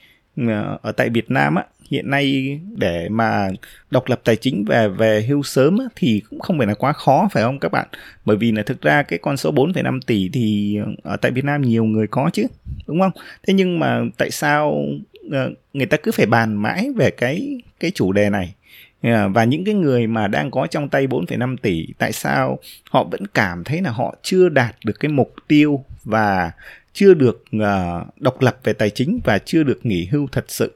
uh, 0.42 0.48
ở 0.82 0.92
tại 0.92 1.08
Việt 1.08 1.30
Nam 1.30 1.54
á 1.54 1.64
hiện 1.90 2.10
nay 2.10 2.58
để 2.76 3.08
mà 3.08 3.48
độc 3.90 4.08
lập 4.08 4.20
tài 4.24 4.36
chính 4.36 4.64
về 4.64 4.88
về 4.88 5.22
hưu 5.28 5.42
sớm 5.42 5.78
thì 5.96 6.22
cũng 6.30 6.40
không 6.40 6.58
phải 6.58 6.66
là 6.66 6.74
quá 6.74 6.92
khó 6.92 7.28
phải 7.32 7.42
không 7.42 7.58
các 7.58 7.72
bạn? 7.72 7.88
Bởi 8.24 8.36
vì 8.36 8.52
là 8.52 8.62
thực 8.62 8.82
ra 8.82 9.02
cái 9.02 9.18
con 9.22 9.36
số 9.36 9.52
4,5 9.52 10.00
tỷ 10.06 10.28
thì 10.32 10.78
ở 11.02 11.16
tại 11.16 11.30
Việt 11.30 11.44
Nam 11.44 11.62
nhiều 11.62 11.84
người 11.84 12.06
có 12.06 12.30
chứ 12.32 12.46
đúng 12.86 13.00
không? 13.00 13.12
Thế 13.46 13.54
nhưng 13.54 13.78
mà 13.78 14.00
tại 14.16 14.30
sao 14.30 14.84
ờ, 15.32 15.50
người 15.72 15.86
ta 15.86 15.96
cứ 15.96 16.12
phải 16.12 16.26
bàn 16.26 16.54
mãi 16.62 16.88
về 16.96 17.10
cái 17.10 17.60
cái 17.80 17.90
chủ 17.94 18.12
đề 18.12 18.30
này? 18.30 18.54
Ờ, 19.02 19.28
và 19.28 19.44
những 19.44 19.64
cái 19.64 19.74
người 19.74 20.06
mà 20.06 20.28
đang 20.28 20.50
có 20.50 20.66
trong 20.66 20.88
tay 20.88 21.06
4,5 21.06 21.56
tỷ 21.56 21.86
tại 21.98 22.12
sao 22.12 22.58
họ 22.90 23.04
vẫn 23.04 23.26
cảm 23.26 23.64
thấy 23.64 23.82
là 23.82 23.90
họ 23.90 24.14
chưa 24.22 24.48
đạt 24.48 24.76
được 24.84 25.00
cái 25.00 25.10
mục 25.10 25.34
tiêu 25.48 25.84
và 26.04 26.50
chưa 26.92 27.14
được 27.14 27.44
uh, 27.56 28.20
độc 28.20 28.40
lập 28.40 28.58
về 28.64 28.72
tài 28.72 28.90
chính 28.90 29.20
và 29.24 29.38
chưa 29.38 29.62
được 29.62 29.86
nghỉ 29.86 30.08
hưu 30.10 30.28
thật 30.32 30.44
sự? 30.48 30.72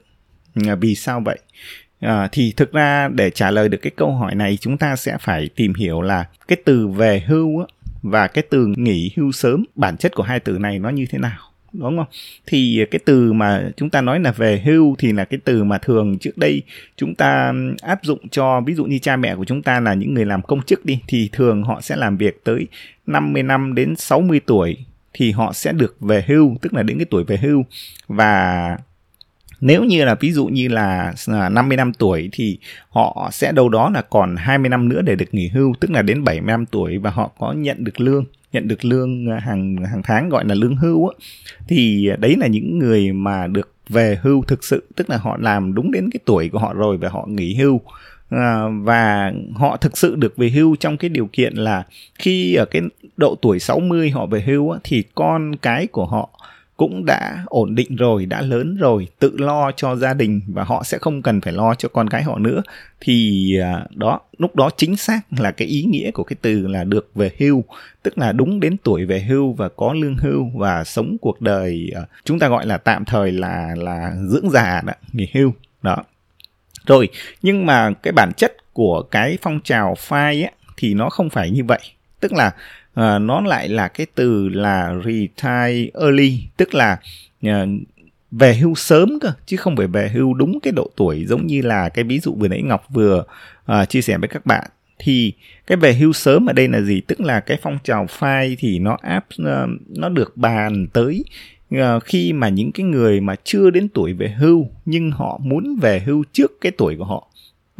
À, 0.55 0.75
vì 0.75 0.95
sao 0.95 1.21
vậy? 1.25 1.39
À, 1.99 2.29
thì 2.31 2.53
thực 2.57 2.71
ra 2.73 3.07
để 3.07 3.29
trả 3.29 3.51
lời 3.51 3.69
được 3.69 3.77
cái 3.81 3.91
câu 3.95 4.11
hỏi 4.11 4.35
này 4.35 4.57
chúng 4.61 4.77
ta 4.77 4.95
sẽ 4.95 5.17
phải 5.19 5.49
tìm 5.55 5.73
hiểu 5.73 6.01
là 6.01 6.25
cái 6.47 6.57
từ 6.65 6.87
về 6.87 7.23
hưu 7.27 7.59
á, 7.59 7.65
và 8.01 8.27
cái 8.27 8.43
từ 8.49 8.73
nghỉ 8.77 9.11
hưu 9.15 9.31
sớm 9.31 9.63
bản 9.75 9.97
chất 9.97 10.15
của 10.15 10.23
hai 10.23 10.39
từ 10.39 10.57
này 10.57 10.79
nó 10.79 10.89
như 10.89 11.05
thế 11.09 11.17
nào 11.19 11.37
đúng 11.73 11.97
không? 11.97 12.05
Thì 12.45 12.85
cái 12.91 12.99
từ 13.05 13.33
mà 13.33 13.69
chúng 13.77 13.89
ta 13.89 14.01
nói 14.01 14.19
là 14.19 14.31
về 14.31 14.61
hưu 14.65 14.95
thì 14.99 15.11
là 15.11 15.25
cái 15.25 15.39
từ 15.43 15.63
mà 15.63 15.77
thường 15.77 16.17
trước 16.19 16.37
đây 16.37 16.61
chúng 16.97 17.15
ta 17.15 17.53
áp 17.81 17.99
dụng 18.03 18.27
cho 18.29 18.61
ví 18.61 18.73
dụ 18.73 18.85
như 18.85 18.99
cha 18.99 19.15
mẹ 19.15 19.35
của 19.35 19.45
chúng 19.45 19.61
ta 19.61 19.79
là 19.79 19.93
những 19.93 20.13
người 20.13 20.25
làm 20.25 20.41
công 20.41 20.61
chức 20.61 20.85
đi 20.85 20.99
thì 21.07 21.29
thường 21.31 21.63
họ 21.63 21.81
sẽ 21.81 21.95
làm 21.95 22.17
việc 22.17 22.43
tới 22.43 22.67
50 23.07 23.43
năm 23.43 23.75
đến 23.75 23.95
60 23.95 24.41
tuổi 24.45 24.77
thì 25.13 25.31
họ 25.31 25.53
sẽ 25.53 25.71
được 25.71 25.95
về 25.99 26.25
hưu 26.27 26.57
tức 26.61 26.73
là 26.73 26.83
đến 26.83 26.97
cái 26.97 27.05
tuổi 27.09 27.23
về 27.23 27.37
hưu. 27.37 27.65
Và 28.07 28.77
nếu 29.61 29.83
như 29.83 30.05
là 30.05 30.15
ví 30.15 30.31
dụ 30.31 30.45
như 30.45 30.67
là 30.67 31.13
à, 31.27 31.49
50 31.49 31.77
năm 31.77 31.93
tuổi 31.93 32.29
thì 32.31 32.57
họ 32.89 33.29
sẽ 33.31 33.51
đâu 33.51 33.69
đó 33.69 33.89
là 33.89 34.01
còn 34.01 34.35
20 34.35 34.69
năm 34.69 34.89
nữa 34.89 35.01
để 35.01 35.15
được 35.15 35.33
nghỉ 35.33 35.47
hưu 35.47 35.73
tức 35.79 35.91
là 35.91 36.01
đến 36.01 36.23
70 36.23 36.41
năm 36.47 36.65
tuổi 36.65 36.97
và 36.97 37.09
họ 37.09 37.31
có 37.39 37.53
nhận 37.53 37.83
được 37.83 37.99
lương 37.99 38.25
nhận 38.53 38.67
được 38.67 38.85
lương 38.85 39.29
à, 39.29 39.39
hàng 39.39 39.75
hàng 39.91 40.01
tháng 40.03 40.29
gọi 40.29 40.45
là 40.45 40.55
lương 40.55 40.75
hưu 40.75 41.07
á. 41.07 41.13
Thì 41.67 42.09
đấy 42.19 42.35
là 42.39 42.47
những 42.47 42.79
người 42.79 43.11
mà 43.13 43.47
được 43.47 43.73
về 43.89 44.19
hưu 44.21 44.43
thực 44.47 44.63
sự 44.63 44.83
tức 44.95 45.09
là 45.09 45.17
họ 45.17 45.37
làm 45.39 45.73
đúng 45.73 45.91
đến 45.91 46.09
cái 46.13 46.19
tuổi 46.25 46.49
của 46.49 46.59
họ 46.59 46.73
rồi 46.73 46.97
và 46.97 47.09
họ 47.09 47.25
nghỉ 47.29 47.55
hưu. 47.55 47.81
À, 48.29 48.63
và 48.81 49.33
họ 49.53 49.77
thực 49.77 49.97
sự 49.97 50.15
được 50.15 50.37
về 50.37 50.49
hưu 50.49 50.75
trong 50.75 50.97
cái 50.97 51.09
điều 51.09 51.29
kiện 51.33 51.55
là 51.55 51.83
khi 52.19 52.55
ở 52.55 52.65
cái 52.65 52.81
độ 53.17 53.35
tuổi 53.41 53.59
60 53.59 54.09
họ 54.09 54.25
về 54.25 54.41
hưu 54.41 54.71
á, 54.71 54.79
thì 54.83 55.03
con 55.15 55.55
cái 55.55 55.87
của 55.87 56.05
họ 56.05 56.29
cũng 56.81 57.05
đã 57.05 57.43
ổn 57.45 57.75
định 57.75 57.95
rồi 57.95 58.25
đã 58.25 58.41
lớn 58.41 58.75
rồi 58.75 59.07
tự 59.19 59.37
lo 59.37 59.71
cho 59.71 59.95
gia 59.95 60.13
đình 60.13 60.41
và 60.47 60.63
họ 60.63 60.83
sẽ 60.83 60.97
không 60.97 61.21
cần 61.21 61.41
phải 61.41 61.53
lo 61.53 61.75
cho 61.75 61.89
con 61.89 62.09
cái 62.09 62.23
họ 62.23 62.37
nữa. 62.37 62.61
Thì 62.99 63.55
à, 63.57 63.85
đó 63.95 64.19
lúc 64.37 64.55
đó 64.55 64.69
chính 64.77 64.95
xác 64.95 65.21
là 65.37 65.51
cái 65.51 65.67
ý 65.67 65.83
nghĩa 65.83 66.11
của 66.11 66.23
cái 66.23 66.37
từ 66.41 66.67
là 66.67 66.83
được 66.83 67.09
về 67.15 67.31
hưu 67.37 67.63
tức 68.03 68.17
là 68.17 68.31
đúng 68.31 68.59
đến 68.59 68.77
tuổi 68.83 69.05
về 69.05 69.21
hưu 69.21 69.53
và 69.53 69.69
có 69.69 69.93
lương 69.93 70.17
hưu 70.17 70.49
và 70.55 70.83
sống 70.83 71.17
cuộc 71.21 71.41
đời 71.41 71.91
à, 71.95 72.01
chúng 72.25 72.39
ta 72.39 72.47
gọi 72.47 72.65
là 72.65 72.77
tạm 72.77 73.05
thời 73.05 73.31
là 73.31 73.75
là 73.77 74.13
dưỡng 74.27 74.49
già 74.49 74.81
đó 74.85 74.93
nghỉ 75.13 75.27
hưu 75.33 75.53
đó. 75.81 75.97
Rồi 76.85 77.09
nhưng 77.41 77.65
mà 77.65 77.91
cái 78.03 78.11
bản 78.13 78.31
chất 78.37 78.73
của 78.73 79.01
cái 79.01 79.37
phong 79.41 79.59
trào 79.63 79.95
phai 79.95 80.43
ấy, 80.43 80.51
thì 80.77 80.93
nó 80.93 81.09
không 81.09 81.29
phải 81.29 81.51
như 81.51 81.63
vậy. 81.63 81.81
Tức 82.19 82.33
là 82.33 82.51
à, 82.93 83.19
nó 83.19 83.41
lại 83.41 83.69
là 83.69 83.87
cái 83.87 84.07
từ 84.15 84.49
là 84.49 84.95
retire 85.05 85.89
early 86.01 86.43
tức 86.57 86.73
là 86.73 86.99
à, 87.41 87.65
về 88.31 88.55
hưu 88.55 88.75
sớm 88.75 89.19
cơ 89.19 89.31
chứ 89.45 89.57
không 89.57 89.75
phải 89.75 89.87
về 89.87 90.09
hưu 90.09 90.33
đúng 90.33 90.59
cái 90.59 90.73
độ 90.75 90.89
tuổi 90.95 91.25
giống 91.25 91.47
như 91.47 91.61
là 91.61 91.89
cái 91.89 92.03
ví 92.03 92.19
dụ 92.19 92.33
vừa 92.33 92.47
nãy 92.47 92.61
Ngọc 92.61 92.85
vừa 92.89 93.23
à, 93.65 93.85
chia 93.85 94.01
sẻ 94.01 94.17
với 94.17 94.27
các 94.27 94.45
bạn. 94.45 94.69
Thì 94.99 95.33
cái 95.67 95.77
về 95.77 95.93
hưu 95.93 96.13
sớm 96.13 96.45
ở 96.49 96.53
đây 96.53 96.67
là 96.67 96.81
gì? 96.81 97.01
Tức 97.01 97.21
là 97.21 97.39
cái 97.39 97.57
phong 97.61 97.77
trào 97.83 98.07
phai 98.09 98.57
thì 98.59 98.79
nó 98.79 98.97
áp 99.01 99.25
à, 99.45 99.65
nó 99.89 100.09
được 100.09 100.37
bàn 100.37 100.87
tới 100.93 101.23
à, 101.71 101.99
khi 101.99 102.33
mà 102.33 102.49
những 102.49 102.71
cái 102.71 102.85
người 102.85 103.21
mà 103.21 103.35
chưa 103.43 103.69
đến 103.69 103.87
tuổi 103.93 104.13
về 104.13 104.29
hưu 104.37 104.67
nhưng 104.85 105.11
họ 105.11 105.39
muốn 105.43 105.75
về 105.81 105.99
hưu 105.99 106.23
trước 106.33 106.51
cái 106.61 106.71
tuổi 106.77 106.95
của 106.97 107.05
họ 107.05 107.27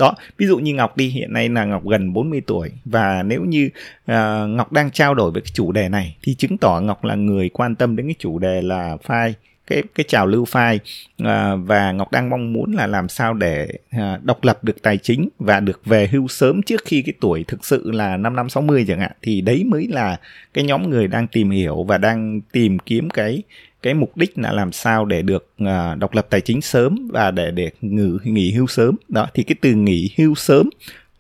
đó 0.02 0.16
ví 0.38 0.48
dụ 0.48 0.58
như 0.58 0.74
ngọc 0.74 0.98
đi 0.98 1.08
hiện 1.08 1.34
nay 1.34 1.50
là 1.50 1.66
ngọc 1.66 1.88
gần 1.88 2.14
40 2.14 2.42
tuổi 2.48 2.72
và 2.86 3.24
nếu 3.24 3.42
như 3.44 3.70
uh, 4.12 4.50
ngọc 4.50 4.72
đang 4.72 4.92
trao 4.92 5.14
đổi 5.14 5.32
với 5.32 5.42
cái 5.42 5.52
chủ 5.54 5.72
đề 5.72 5.90
này 5.90 6.16
thì 6.24 6.36
chứng 6.36 6.58
tỏ 6.58 6.82
ngọc 6.82 7.04
là 7.04 7.16
người 7.16 7.50
quan 7.50 7.76
tâm 7.76 7.96
đến 7.96 8.08
cái 8.08 8.16
chủ 8.20 8.40
đề 8.40 8.62
là 8.62 8.98
file 9.08 9.34
cái 9.72 9.84
cái 9.96 10.06
trào 10.08 10.28
lưu 10.28 10.46
file 10.46 10.78
à, 11.18 11.56
và 11.56 11.92
Ngọc 11.92 12.12
đang 12.12 12.30
mong 12.30 12.54
muốn 12.54 12.74
là 12.74 12.88
làm 12.88 13.10
sao 13.10 13.34
để 13.34 13.68
à, 13.90 14.20
độc 14.24 14.44
lập 14.44 14.64
được 14.64 14.82
tài 14.82 14.98
chính 14.98 15.30
và 15.40 15.60
được 15.60 15.86
về 15.86 16.08
hưu 16.08 16.28
sớm 16.28 16.62
trước 16.62 16.82
khi 16.86 17.02
cái 17.02 17.14
tuổi 17.20 17.44
thực 17.48 17.66
sự 17.66 17.92
là 17.92 18.18
5 18.18 18.36
năm 18.36 18.50
60 18.50 18.86
chẳng 18.88 19.00
hạn. 19.00 19.12
Thì 19.22 19.42
đấy 19.42 19.64
mới 19.64 19.88
là 19.88 20.18
cái 20.54 20.64
nhóm 20.64 20.90
người 20.90 21.08
đang 21.08 21.28
tìm 21.28 21.50
hiểu 21.50 21.84
và 21.84 21.98
đang 21.98 22.42
tìm 22.52 22.80
kiếm 22.80 23.10
cái 23.10 23.44
cái 23.82 23.94
mục 23.94 24.18
đích 24.18 24.38
là 24.38 24.52
làm 24.52 24.72
sao 24.72 25.06
để 25.06 25.22
được 25.22 25.54
uh, 25.64 25.98
độc 26.00 26.14
lập 26.14 26.28
tài 26.30 26.42
chính 26.42 26.62
sớm 26.62 27.10
và 27.12 27.32
để 27.32 27.52
để 27.52 27.72
ngử, 27.82 28.18
nghỉ 28.24 28.52
hưu 28.52 28.68
sớm. 28.68 28.96
Đó 29.10 29.28
thì 29.34 29.44
cái 29.44 29.56
từ 29.62 29.74
nghỉ 29.74 30.10
hưu 30.18 30.36
sớm 30.36 30.70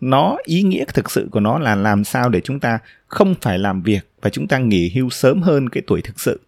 nó 0.01 0.37
ý 0.43 0.63
nghĩa 0.63 0.85
thực 0.93 1.11
sự 1.11 1.27
của 1.31 1.39
nó 1.39 1.59
là 1.59 1.75
làm 1.75 2.03
sao 2.03 2.29
để 2.29 2.41
chúng 2.41 2.59
ta 2.59 2.79
không 3.07 3.35
phải 3.41 3.59
làm 3.59 3.81
việc 3.81 4.01
và 4.21 4.29
chúng 4.29 4.47
ta 4.47 4.57
nghỉ 4.57 4.91
hưu 4.95 5.09
sớm 5.09 5.41
hơn 5.41 5.69
cái 5.69 5.83
tuổi 5.87 6.01
thực 6.01 6.19
sự. 6.19 6.39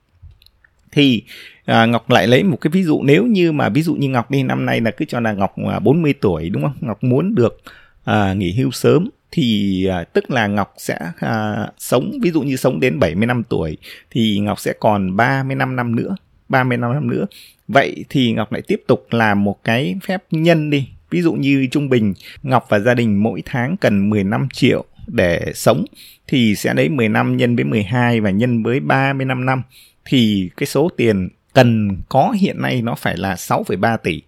Thì 0.91 1.23
à, 1.65 1.85
Ngọc 1.85 2.09
lại 2.09 2.27
lấy 2.27 2.43
một 2.43 2.57
cái 2.61 2.71
ví 2.71 2.83
dụ 2.83 3.03
nếu 3.03 3.25
như 3.25 3.51
mà 3.51 3.69
ví 3.69 3.81
dụ 3.81 3.95
như 3.95 4.09
Ngọc 4.09 4.31
đi 4.31 4.43
năm 4.43 4.65
nay 4.65 4.81
là 4.81 4.91
cứ 4.91 5.05
cho 5.05 5.19
là 5.19 5.33
Ngọc 5.33 5.55
à, 5.71 5.79
40 5.79 6.13
tuổi 6.21 6.49
đúng 6.49 6.63
không? 6.63 6.75
Ngọc 6.81 7.03
muốn 7.03 7.35
được 7.35 7.61
à, 8.03 8.33
nghỉ 8.33 8.53
hưu 8.53 8.71
sớm 8.71 9.09
thì 9.35 9.85
à, 9.85 10.03
tức 10.03 10.31
là 10.31 10.47
Ngọc 10.47 10.73
sẽ 10.77 10.99
à, 11.19 11.67
sống 11.77 12.11
ví 12.21 12.31
dụ 12.31 12.41
như 12.41 12.55
sống 12.55 12.79
đến 12.79 12.99
70 12.99 13.25
năm 13.25 13.43
tuổi 13.49 13.77
thì 14.11 14.39
Ngọc 14.39 14.59
sẽ 14.59 14.73
còn 14.79 15.15
35 15.15 15.75
năm 15.75 15.95
nữa 15.95 16.15
35 16.49 16.93
năm 16.93 17.09
nữa. 17.09 17.25
Vậy 17.67 18.05
thì 18.09 18.33
Ngọc 18.33 18.51
lại 18.51 18.61
tiếp 18.67 18.81
tục 18.87 19.07
làm 19.11 19.43
một 19.43 19.63
cái 19.63 19.95
phép 20.07 20.23
nhân 20.31 20.69
đi. 20.69 20.89
Ví 21.09 21.21
dụ 21.21 21.33
như 21.33 21.67
trung 21.71 21.89
bình 21.89 22.13
Ngọc 22.43 22.65
và 22.69 22.79
gia 22.79 22.93
đình 22.93 23.23
mỗi 23.23 23.43
tháng 23.45 23.77
cần 23.77 24.09
15 24.09 24.47
triệu 24.53 24.85
để 25.07 25.51
sống 25.55 25.85
thì 26.27 26.55
sẽ 26.55 26.73
lấy 26.73 26.89
10 26.89 27.09
năm 27.09 27.37
nhân 27.37 27.55
với 27.55 27.65
12 27.65 28.21
và 28.21 28.29
nhân 28.29 28.63
với 28.63 28.79
35 28.79 29.45
năm 29.45 29.61
thì 30.05 30.49
cái 30.57 30.67
số 30.67 30.89
tiền 30.97 31.29
cần 31.53 31.97
có 32.09 32.31
hiện 32.39 32.61
nay 32.61 32.81
nó 32.81 32.95
phải 32.95 33.17
là 33.17 33.33
6,3 33.33 33.97
tỷ 33.97 34.21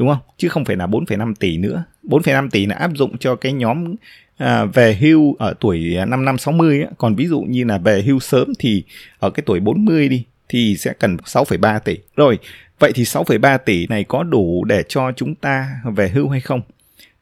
đúng 0.00 0.08
không? 0.08 0.18
Chứ 0.36 0.48
không 0.48 0.64
phải 0.64 0.76
là 0.76 0.86
4,5 0.86 1.34
tỷ 1.34 1.56
nữa. 1.56 1.84
4,5 2.02 2.50
tỷ 2.50 2.66
là 2.66 2.74
áp 2.74 2.90
dụng 2.94 3.18
cho 3.18 3.36
cái 3.36 3.52
nhóm 3.52 3.94
à, 4.40 4.64
về 4.64 4.94
hưu 4.94 5.36
ở 5.38 5.54
tuổi 5.60 5.96
5 6.08 6.24
năm 6.24 6.38
60 6.38 6.80
ấy, 6.80 6.90
còn 6.98 7.14
ví 7.14 7.26
dụ 7.26 7.40
như 7.40 7.64
là 7.64 7.78
về 7.78 8.02
hưu 8.02 8.20
sớm 8.20 8.52
thì 8.58 8.82
ở 9.18 9.30
cái 9.30 9.42
tuổi 9.46 9.60
40 9.60 10.08
đi 10.08 10.24
thì 10.48 10.76
sẽ 10.76 10.92
cần 10.98 11.16
6,3 11.16 11.80
tỷ. 11.80 11.98
Rồi 12.16 12.38
vậy 12.78 12.92
thì 12.94 13.02
6,3 13.02 13.58
tỷ 13.58 13.86
này 13.86 14.04
có 14.04 14.22
đủ 14.22 14.64
để 14.64 14.82
cho 14.88 15.12
chúng 15.16 15.34
ta 15.34 15.68
về 15.84 16.08
hưu 16.08 16.28
hay 16.28 16.40
không? 16.40 16.60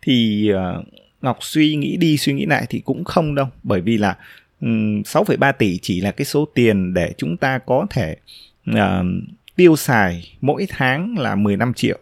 Thì 0.03 0.49
uh, 0.53 0.85
Ngọc 1.23 1.39
suy 1.41 1.77
nghĩ 1.77 1.97
đi 1.97 2.17
suy 2.17 2.33
nghĩ 2.33 2.47
lại 2.47 2.67
thì 2.69 2.81
cũng 2.81 3.05
không 3.05 3.35
đâu 3.35 3.47
bởi 3.63 3.81
vì 3.81 3.99
là 3.99 4.17
um, 4.61 5.03
6,3 5.03 5.53
tỷ 5.53 5.79
chỉ 5.83 6.01
là 6.01 6.11
cái 6.11 6.25
số 6.25 6.49
tiền 6.55 6.95
để 6.95 7.13
chúng 7.19 7.37
ta 7.37 7.59
có 7.59 7.87
thể 7.91 8.17
uh, 8.71 8.77
tiêu 9.57 9.77
xài 9.77 10.33
mỗi 10.41 10.67
tháng 10.69 11.19
là 11.19 11.35
15 11.35 11.75
triệu 11.75 11.99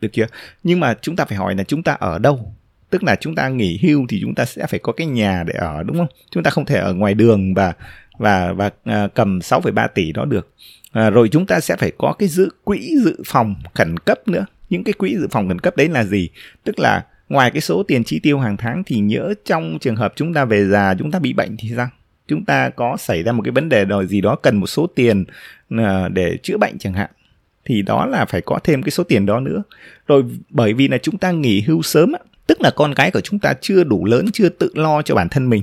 được 0.00 0.08
chưa? 0.12 0.26
Nhưng 0.62 0.80
mà 0.80 0.94
chúng 1.02 1.16
ta 1.16 1.24
phải 1.24 1.38
hỏi 1.38 1.54
là 1.54 1.64
chúng 1.64 1.82
ta 1.82 1.92
ở 1.92 2.18
đâu? 2.18 2.54
Tức 2.94 3.04
là 3.04 3.16
chúng 3.16 3.34
ta 3.34 3.48
nghỉ 3.48 3.78
hưu 3.82 4.06
thì 4.08 4.18
chúng 4.20 4.34
ta 4.34 4.44
sẽ 4.44 4.66
phải 4.66 4.80
có 4.80 4.92
cái 4.92 5.06
nhà 5.06 5.44
để 5.46 5.54
ở 5.58 5.82
đúng 5.82 5.98
không? 5.98 6.06
Chúng 6.30 6.42
ta 6.42 6.50
không 6.50 6.64
thể 6.64 6.78
ở 6.78 6.94
ngoài 6.94 7.14
đường 7.14 7.54
và 7.54 7.72
và 8.18 8.52
và 8.52 8.70
à, 8.84 9.08
cầm 9.14 9.38
6,3 9.38 9.88
tỷ 9.88 10.12
đó 10.12 10.24
được. 10.24 10.48
À, 10.92 11.10
rồi 11.10 11.28
chúng 11.28 11.46
ta 11.46 11.60
sẽ 11.60 11.76
phải 11.76 11.92
có 11.98 12.14
cái 12.18 12.28
dự 12.28 12.48
quỹ 12.64 12.96
dự 13.04 13.22
phòng 13.26 13.54
khẩn 13.74 13.98
cấp 13.98 14.28
nữa. 14.28 14.46
Những 14.70 14.84
cái 14.84 14.92
quỹ 14.92 15.16
dự 15.16 15.28
phòng 15.30 15.48
khẩn 15.48 15.58
cấp 15.58 15.76
đấy 15.76 15.88
là 15.88 16.04
gì? 16.04 16.28
Tức 16.64 16.78
là 16.78 17.04
ngoài 17.28 17.50
cái 17.50 17.60
số 17.60 17.82
tiền 17.82 18.04
chi 18.04 18.18
tiêu 18.18 18.38
hàng 18.38 18.56
tháng 18.56 18.82
thì 18.86 18.98
nhớ 18.98 19.34
trong 19.44 19.78
trường 19.80 19.96
hợp 19.96 20.12
chúng 20.16 20.34
ta 20.34 20.44
về 20.44 20.64
già 20.64 20.94
chúng 20.98 21.10
ta 21.10 21.18
bị 21.18 21.32
bệnh 21.32 21.56
thì 21.58 21.70
sao? 21.76 21.88
Chúng 22.28 22.44
ta 22.44 22.70
có 22.70 22.96
xảy 22.96 23.22
ra 23.22 23.32
một 23.32 23.42
cái 23.42 23.52
vấn 23.52 23.68
đề 23.68 23.84
rồi 23.84 24.06
gì 24.06 24.20
đó 24.20 24.36
cần 24.36 24.56
một 24.56 24.66
số 24.66 24.86
tiền 24.86 25.24
à, 25.70 26.08
để 26.08 26.36
chữa 26.42 26.56
bệnh 26.58 26.78
chẳng 26.78 26.94
hạn 26.94 27.10
thì 27.64 27.82
đó 27.82 28.06
là 28.06 28.24
phải 28.24 28.40
có 28.40 28.58
thêm 28.64 28.82
cái 28.82 28.90
số 28.90 29.04
tiền 29.04 29.26
đó 29.26 29.40
nữa. 29.40 29.62
Rồi 30.06 30.24
bởi 30.50 30.72
vì 30.72 30.88
là 30.88 30.98
chúng 30.98 31.18
ta 31.18 31.30
nghỉ 31.30 31.60
hưu 31.60 31.82
sớm 31.82 32.12
tức 32.46 32.60
là 32.60 32.70
con 32.70 32.94
cái 32.94 33.10
của 33.10 33.20
chúng 33.20 33.38
ta 33.38 33.54
chưa 33.60 33.84
đủ 33.84 34.04
lớn 34.04 34.26
chưa 34.32 34.48
tự 34.48 34.70
lo 34.74 35.02
cho 35.02 35.14
bản 35.14 35.28
thân 35.28 35.50
mình. 35.50 35.62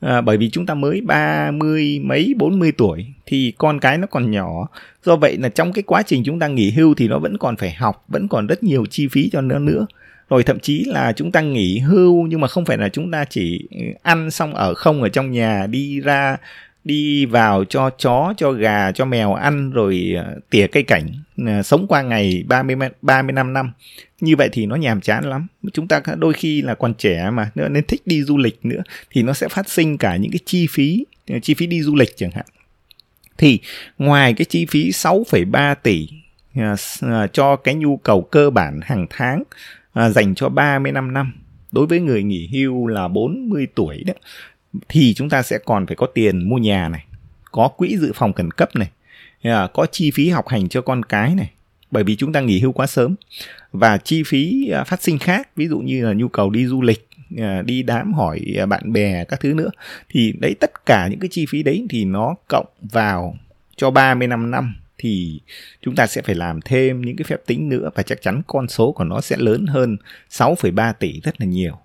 À, 0.00 0.20
bởi 0.20 0.36
vì 0.36 0.50
chúng 0.50 0.66
ta 0.66 0.74
mới 0.74 1.00
ba 1.00 1.50
mươi 1.50 2.00
mấy 2.04 2.34
bốn 2.36 2.58
mươi 2.58 2.72
tuổi 2.72 3.06
thì 3.26 3.52
con 3.58 3.80
cái 3.80 3.98
nó 3.98 4.06
còn 4.06 4.30
nhỏ. 4.30 4.68
Do 5.04 5.16
vậy 5.16 5.36
là 5.36 5.48
trong 5.48 5.72
cái 5.72 5.82
quá 5.82 6.02
trình 6.02 6.22
chúng 6.24 6.38
ta 6.38 6.48
nghỉ 6.48 6.70
hưu 6.70 6.94
thì 6.94 7.08
nó 7.08 7.18
vẫn 7.18 7.38
còn 7.38 7.56
phải 7.56 7.72
học 7.72 8.04
vẫn 8.08 8.28
còn 8.28 8.46
rất 8.46 8.62
nhiều 8.62 8.86
chi 8.90 9.08
phí 9.08 9.30
cho 9.32 9.40
nó 9.40 9.58
nữa. 9.58 9.86
Rồi 10.30 10.42
thậm 10.42 10.60
chí 10.60 10.84
là 10.86 11.12
chúng 11.12 11.32
ta 11.32 11.40
nghỉ 11.40 11.78
hưu 11.78 12.26
nhưng 12.26 12.40
mà 12.40 12.48
không 12.48 12.64
phải 12.64 12.78
là 12.78 12.88
chúng 12.88 13.10
ta 13.10 13.24
chỉ 13.24 13.68
ăn 14.02 14.30
xong 14.30 14.54
ở 14.54 14.74
không 14.74 15.02
ở 15.02 15.08
trong 15.08 15.30
nhà 15.30 15.66
đi 15.66 16.00
ra 16.00 16.36
đi 16.84 17.26
vào 17.26 17.64
cho 17.64 17.90
chó 17.98 18.34
cho 18.36 18.52
gà 18.52 18.92
cho 18.92 19.04
mèo 19.04 19.34
ăn 19.34 19.70
rồi 19.70 20.12
ờ, 20.16 20.40
tỉa 20.50 20.66
cây 20.66 20.82
cảnh 20.82 21.08
ờ, 21.46 21.62
sống 21.62 21.86
qua 21.86 22.02
ngày 22.02 22.44
30 22.46 22.76
35 23.02 23.52
năm. 23.52 23.72
Như 24.20 24.36
vậy 24.36 24.48
thì 24.52 24.66
nó 24.66 24.76
nhàm 24.76 25.00
chán 25.00 25.24
lắm. 25.24 25.46
Chúng 25.72 25.88
ta 25.88 26.02
đôi 26.16 26.32
khi 26.32 26.62
là 26.62 26.74
còn 26.74 26.94
trẻ 26.94 27.30
mà 27.32 27.50
nên 27.54 27.84
thích 27.88 28.02
đi 28.06 28.22
du 28.22 28.38
lịch 28.38 28.58
nữa 28.62 28.82
thì 29.10 29.22
nó 29.22 29.32
sẽ 29.32 29.48
phát 29.48 29.68
sinh 29.68 29.98
cả 29.98 30.16
những 30.16 30.32
cái 30.32 30.40
chi 30.44 30.66
phí 30.70 31.04
ờ, 31.28 31.38
chi 31.42 31.54
phí 31.54 31.66
đi 31.66 31.82
du 31.82 31.94
lịch 31.94 32.16
chẳng 32.16 32.30
hạn. 32.30 32.46
Thì 33.38 33.58
ngoài 33.98 34.34
cái 34.34 34.44
chi 34.44 34.66
phí 34.66 34.90
6,3 34.90 35.74
tỷ 35.82 36.08
cho 37.32 37.56
cái 37.56 37.74
nhu 37.74 37.96
cầu 37.96 38.22
cơ 38.22 38.50
bản 38.50 38.80
hàng 38.82 39.06
tháng 39.10 39.42
dành 39.94 40.34
cho 40.34 40.48
35 40.48 41.12
năm 41.12 41.32
đối 41.72 41.86
với 41.86 42.00
người 42.00 42.22
nghỉ 42.22 42.48
hưu 42.52 42.86
là 42.86 43.08
40 43.08 43.66
tuổi 43.74 44.04
đó 44.06 44.12
thì 44.88 45.14
chúng 45.14 45.28
ta 45.28 45.42
sẽ 45.42 45.58
còn 45.58 45.86
phải 45.86 45.96
có 45.96 46.06
tiền 46.06 46.48
mua 46.48 46.56
nhà 46.56 46.88
này 46.88 47.04
có 47.52 47.68
quỹ 47.68 47.96
dự 47.96 48.12
phòng 48.14 48.32
khẩn 48.32 48.50
cấp 48.50 48.76
này 48.76 48.90
à, 49.42 49.68
có 49.74 49.86
chi 49.92 50.10
phí 50.10 50.28
học 50.28 50.48
hành 50.48 50.68
cho 50.68 50.80
con 50.80 51.02
cái 51.02 51.34
này 51.34 51.50
bởi 51.90 52.04
vì 52.04 52.16
chúng 52.16 52.32
ta 52.32 52.40
nghỉ 52.40 52.60
hưu 52.60 52.72
quá 52.72 52.86
sớm 52.86 53.14
và 53.72 53.98
chi 53.98 54.22
phí 54.26 54.70
à, 54.70 54.84
phát 54.84 55.02
sinh 55.02 55.18
khác 55.18 55.48
ví 55.56 55.68
dụ 55.68 55.78
như 55.78 56.06
là 56.06 56.12
nhu 56.12 56.28
cầu 56.28 56.50
đi 56.50 56.66
du 56.66 56.82
lịch 56.82 57.08
à, 57.38 57.62
đi 57.62 57.82
đám 57.82 58.12
hỏi 58.12 58.40
bạn 58.68 58.92
bè 58.92 59.24
các 59.24 59.40
thứ 59.40 59.52
nữa 59.54 59.70
thì 60.08 60.32
đấy 60.40 60.54
tất 60.60 60.86
cả 60.86 61.08
những 61.08 61.20
cái 61.20 61.28
chi 61.32 61.46
phí 61.48 61.62
đấy 61.62 61.86
thì 61.90 62.04
nó 62.04 62.34
cộng 62.48 62.66
vào 62.80 63.36
cho 63.76 63.90
35 63.90 64.50
năm 64.50 64.74
thì 65.02 65.40
chúng 65.82 65.94
ta 65.94 66.06
sẽ 66.06 66.22
phải 66.22 66.34
làm 66.34 66.60
thêm 66.60 67.02
những 67.02 67.16
cái 67.16 67.24
phép 67.24 67.36
tính 67.46 67.68
nữa 67.68 67.90
và 67.94 68.02
chắc 68.02 68.22
chắn 68.22 68.42
con 68.46 68.68
số 68.68 68.92
của 68.92 69.04
nó 69.04 69.20
sẽ 69.20 69.36
lớn 69.38 69.66
hơn 69.66 69.96
6,3 70.30 70.92
tỷ 70.92 71.20
rất 71.20 71.40
là 71.40 71.46
nhiều. 71.46 71.78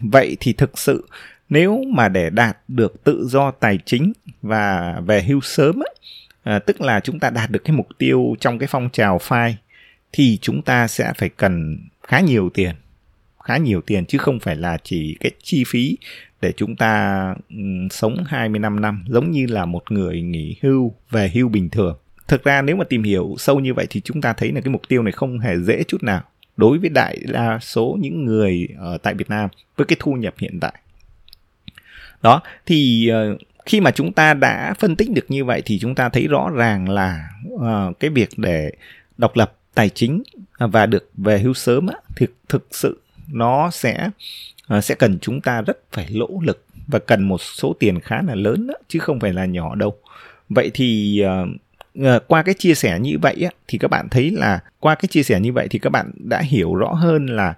Vậy 0.00 0.36
thì 0.40 0.52
thực 0.52 0.78
sự 0.78 1.08
nếu 1.50 1.82
mà 1.88 2.08
để 2.08 2.30
đạt 2.30 2.58
được 2.68 3.04
tự 3.04 3.26
do 3.28 3.50
tài 3.50 3.78
chính 3.84 4.12
và 4.42 4.96
về 5.06 5.22
hưu 5.22 5.40
sớm 5.40 5.82
ấy, 5.82 5.94
à, 6.42 6.58
tức 6.58 6.80
là 6.80 7.00
chúng 7.00 7.18
ta 7.18 7.30
đạt 7.30 7.50
được 7.50 7.64
cái 7.64 7.76
mục 7.76 7.88
tiêu 7.98 8.36
trong 8.40 8.58
cái 8.58 8.68
phong 8.70 8.90
trào 8.92 9.18
phai 9.18 9.56
thì 10.12 10.38
chúng 10.40 10.62
ta 10.62 10.88
sẽ 10.88 11.12
phải 11.18 11.28
cần 11.28 11.78
khá 12.02 12.20
nhiều 12.20 12.50
tiền 12.54 12.74
khá 13.44 13.56
nhiều 13.56 13.80
tiền 13.80 14.06
chứ 14.06 14.18
không 14.18 14.40
phải 14.40 14.56
là 14.56 14.78
chỉ 14.82 15.16
cái 15.20 15.32
chi 15.42 15.64
phí 15.66 15.96
để 16.40 16.52
chúng 16.56 16.76
ta 16.76 17.34
um, 17.50 17.88
sống 17.88 18.16
25 18.26 18.80
năm 18.80 19.04
giống 19.08 19.30
như 19.30 19.46
là 19.46 19.64
một 19.64 19.92
người 19.92 20.22
nghỉ 20.22 20.56
hưu 20.62 20.94
về 21.10 21.30
hưu 21.34 21.48
bình 21.48 21.70
thường. 21.70 21.98
Thực 22.28 22.44
ra 22.44 22.62
nếu 22.62 22.76
mà 22.76 22.84
tìm 22.84 23.02
hiểu 23.02 23.34
sâu 23.38 23.60
như 23.60 23.74
vậy 23.74 23.86
thì 23.90 24.00
chúng 24.00 24.20
ta 24.20 24.32
thấy 24.32 24.52
là 24.52 24.60
cái 24.60 24.72
mục 24.72 24.82
tiêu 24.88 25.02
này 25.02 25.12
không 25.12 25.38
hề 25.38 25.56
dễ 25.56 25.82
chút 25.88 26.02
nào 26.02 26.22
đối 26.56 26.78
với 26.78 26.90
đại 26.90 27.18
đa 27.32 27.58
số 27.62 27.98
những 28.00 28.24
người 28.24 28.68
ở 28.78 28.98
tại 28.98 29.14
Việt 29.14 29.30
Nam 29.30 29.48
với 29.76 29.86
cái 29.86 29.96
thu 30.00 30.12
nhập 30.12 30.34
hiện 30.38 30.60
tại. 30.60 30.72
Đó 32.22 32.42
thì 32.66 33.10
uh, 33.32 33.40
khi 33.66 33.80
mà 33.80 33.90
chúng 33.90 34.12
ta 34.12 34.34
đã 34.34 34.74
phân 34.78 34.96
tích 34.96 35.10
được 35.10 35.24
như 35.28 35.44
vậy 35.44 35.62
thì 35.64 35.78
chúng 35.78 35.94
ta 35.94 36.08
thấy 36.08 36.26
rõ 36.26 36.50
ràng 36.54 36.88
là 36.88 37.28
uh, 37.54 38.00
cái 38.00 38.10
việc 38.10 38.28
để 38.36 38.72
độc 39.18 39.36
lập 39.36 39.52
tài 39.74 39.88
chính 39.88 40.22
và 40.58 40.86
được 40.86 41.10
về 41.16 41.38
hưu 41.38 41.54
sớm 41.54 41.86
á, 41.86 41.94
thì 42.16 42.26
thực 42.48 42.66
sự 42.70 43.00
nó 43.32 43.70
sẽ 43.70 44.10
uh, 44.76 44.84
sẽ 44.84 44.94
cần 44.94 45.18
chúng 45.18 45.40
ta 45.40 45.62
rất 45.62 45.78
phải 45.92 46.06
lỗ 46.10 46.28
lực 46.42 46.64
và 46.86 46.98
cần 46.98 47.22
một 47.22 47.40
số 47.40 47.76
tiền 47.78 48.00
khá 48.00 48.22
là 48.22 48.34
lớn 48.34 48.66
đó, 48.66 48.74
chứ 48.88 48.98
không 48.98 49.20
phải 49.20 49.32
là 49.32 49.44
nhỏ 49.44 49.74
đâu. 49.74 49.96
Vậy 50.48 50.70
thì 50.74 51.22
uh, 51.98 52.22
qua 52.26 52.42
cái 52.42 52.54
chia 52.58 52.74
sẻ 52.74 52.98
như 53.00 53.18
vậy 53.22 53.36
á, 53.44 53.50
thì 53.68 53.78
các 53.78 53.88
bạn 53.88 54.08
thấy 54.08 54.30
là 54.30 54.60
qua 54.80 54.94
cái 54.94 55.08
chia 55.08 55.22
sẻ 55.22 55.40
như 55.40 55.52
vậy 55.52 55.68
thì 55.70 55.78
các 55.78 55.90
bạn 55.90 56.10
đã 56.14 56.40
hiểu 56.40 56.74
rõ 56.74 56.92
hơn 56.92 57.26
là 57.26 57.54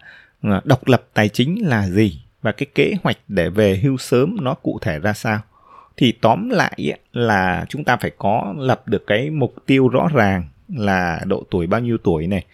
uh, 0.48 0.66
độc 0.66 0.88
lập 0.88 1.04
tài 1.14 1.28
chính 1.28 1.68
là 1.68 1.88
gì 1.88 2.20
và 2.42 2.52
cái 2.52 2.66
kế 2.74 2.94
hoạch 3.02 3.18
để 3.28 3.48
về 3.48 3.76
hưu 3.76 3.96
sớm 3.96 4.36
nó 4.40 4.54
cụ 4.54 4.78
thể 4.82 4.98
ra 4.98 5.12
sao? 5.12 5.40
Thì 5.96 6.12
tóm 6.12 6.50
lại 6.50 6.98
là 7.12 7.66
chúng 7.68 7.84
ta 7.84 7.96
phải 7.96 8.10
có 8.18 8.54
lập 8.58 8.88
được 8.88 9.06
cái 9.06 9.30
mục 9.30 9.54
tiêu 9.66 9.88
rõ 9.88 10.08
ràng 10.14 10.44
là 10.68 11.20
độ 11.26 11.44
tuổi 11.50 11.66
bao 11.66 11.80
nhiêu 11.80 11.98
tuổi 11.98 12.26
này. 12.26 12.44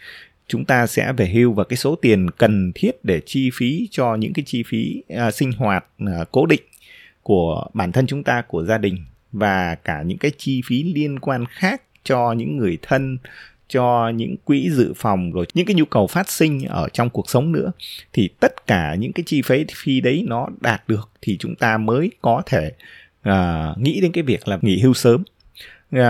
Chúng 0.46 0.64
ta 0.64 0.86
sẽ 0.86 1.12
về 1.12 1.26
hưu 1.26 1.52
và 1.52 1.64
cái 1.64 1.76
số 1.76 1.94
tiền 1.94 2.30
cần 2.30 2.72
thiết 2.74 3.04
để 3.04 3.20
chi 3.26 3.50
phí 3.54 3.88
cho 3.90 4.14
những 4.14 4.32
cái 4.32 4.42
chi 4.46 4.62
phí 4.66 5.02
uh, 5.28 5.34
sinh 5.34 5.52
hoạt 5.52 5.84
uh, 6.02 6.32
cố 6.32 6.46
định 6.46 6.62
của 7.22 7.66
bản 7.74 7.92
thân 7.92 8.06
chúng 8.06 8.24
ta 8.24 8.42
của 8.48 8.64
gia 8.64 8.78
đình 8.78 8.96
và 9.32 9.74
cả 9.74 10.02
những 10.02 10.18
cái 10.18 10.30
chi 10.38 10.62
phí 10.66 10.82
liên 10.94 11.18
quan 11.18 11.44
khác 11.46 11.82
cho 12.04 12.32
những 12.32 12.56
người 12.56 12.78
thân 12.82 13.18
cho 13.68 14.08
những 14.14 14.36
quỹ 14.44 14.70
dự 14.70 14.92
phòng 14.96 15.32
rồi 15.32 15.46
những 15.54 15.66
cái 15.66 15.74
nhu 15.74 15.84
cầu 15.84 16.06
phát 16.06 16.30
sinh 16.30 16.64
ở 16.68 16.88
trong 16.92 17.10
cuộc 17.10 17.30
sống 17.30 17.52
nữa 17.52 17.72
thì 18.12 18.28
tất 18.40 18.66
cả 18.66 18.94
những 18.94 19.12
cái 19.12 19.24
chi 19.26 19.42
phí 19.42 19.64
phi 19.76 20.00
đấy 20.00 20.24
nó 20.28 20.46
đạt 20.60 20.82
được 20.88 21.10
thì 21.22 21.36
chúng 21.40 21.54
ta 21.54 21.78
mới 21.78 22.10
có 22.22 22.42
thể 22.46 22.72
uh, 23.28 23.78
nghĩ 23.78 24.00
đến 24.00 24.12
cái 24.12 24.22
việc 24.22 24.48
là 24.48 24.58
nghỉ 24.62 24.80
hưu 24.80 24.94
sớm. 24.94 25.22
Uh, 25.96 26.02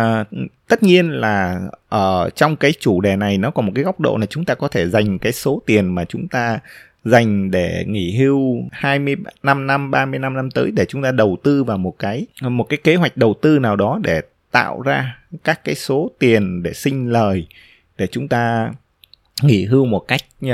tất 0.69 0.83
nhiên 0.83 1.11
là 1.11 1.61
ở 1.89 2.31
trong 2.35 2.57
cái 2.57 2.73
chủ 2.81 3.01
đề 3.01 3.17
này 3.17 3.39
nó 3.39 3.51
có 3.51 3.63
một 3.63 3.73
cái 3.75 3.85
góc 3.85 4.01
độ 4.01 4.17
là 4.17 4.27
chúng 4.27 4.45
ta 4.45 4.55
có 4.55 4.69
thể 4.69 4.89
dành 4.89 5.19
cái 5.19 5.33
số 5.33 5.63
tiền 5.67 5.95
mà 5.95 6.05
chúng 6.05 6.29
ta 6.29 6.59
dành 7.05 7.51
để 7.51 7.85
nghỉ 7.89 8.17
hưu 8.19 8.63
25 8.73 9.67
năm, 9.67 9.91
35 9.91 10.35
năm 10.35 10.51
tới 10.51 10.71
để 10.71 10.85
chúng 10.85 11.03
ta 11.03 11.13
đầu 11.13 11.37
tư 11.43 11.65
vào 11.65 11.79
một 11.79 11.95
cái 11.99 12.27
một 12.41 12.65
cái 12.69 12.79
kế 12.85 12.95
hoạch 12.95 13.17
đầu 13.17 13.35
tư 13.43 13.59
nào 13.59 13.77
đó 13.77 14.01
để 14.03 14.21
tạo 14.51 14.83
ra 14.83 15.18
các 15.45 15.65
cái 15.65 15.75
số 15.75 16.11
tiền 16.19 16.63
để 16.63 16.73
sinh 16.73 17.11
lời 17.11 17.47
để 17.99 18.07
chúng 18.07 18.29
ta 18.29 18.73
nghỉ 19.43 19.65
hưu 19.65 19.85
một 19.85 20.05
cách 20.09 20.21
uh, 20.45 20.51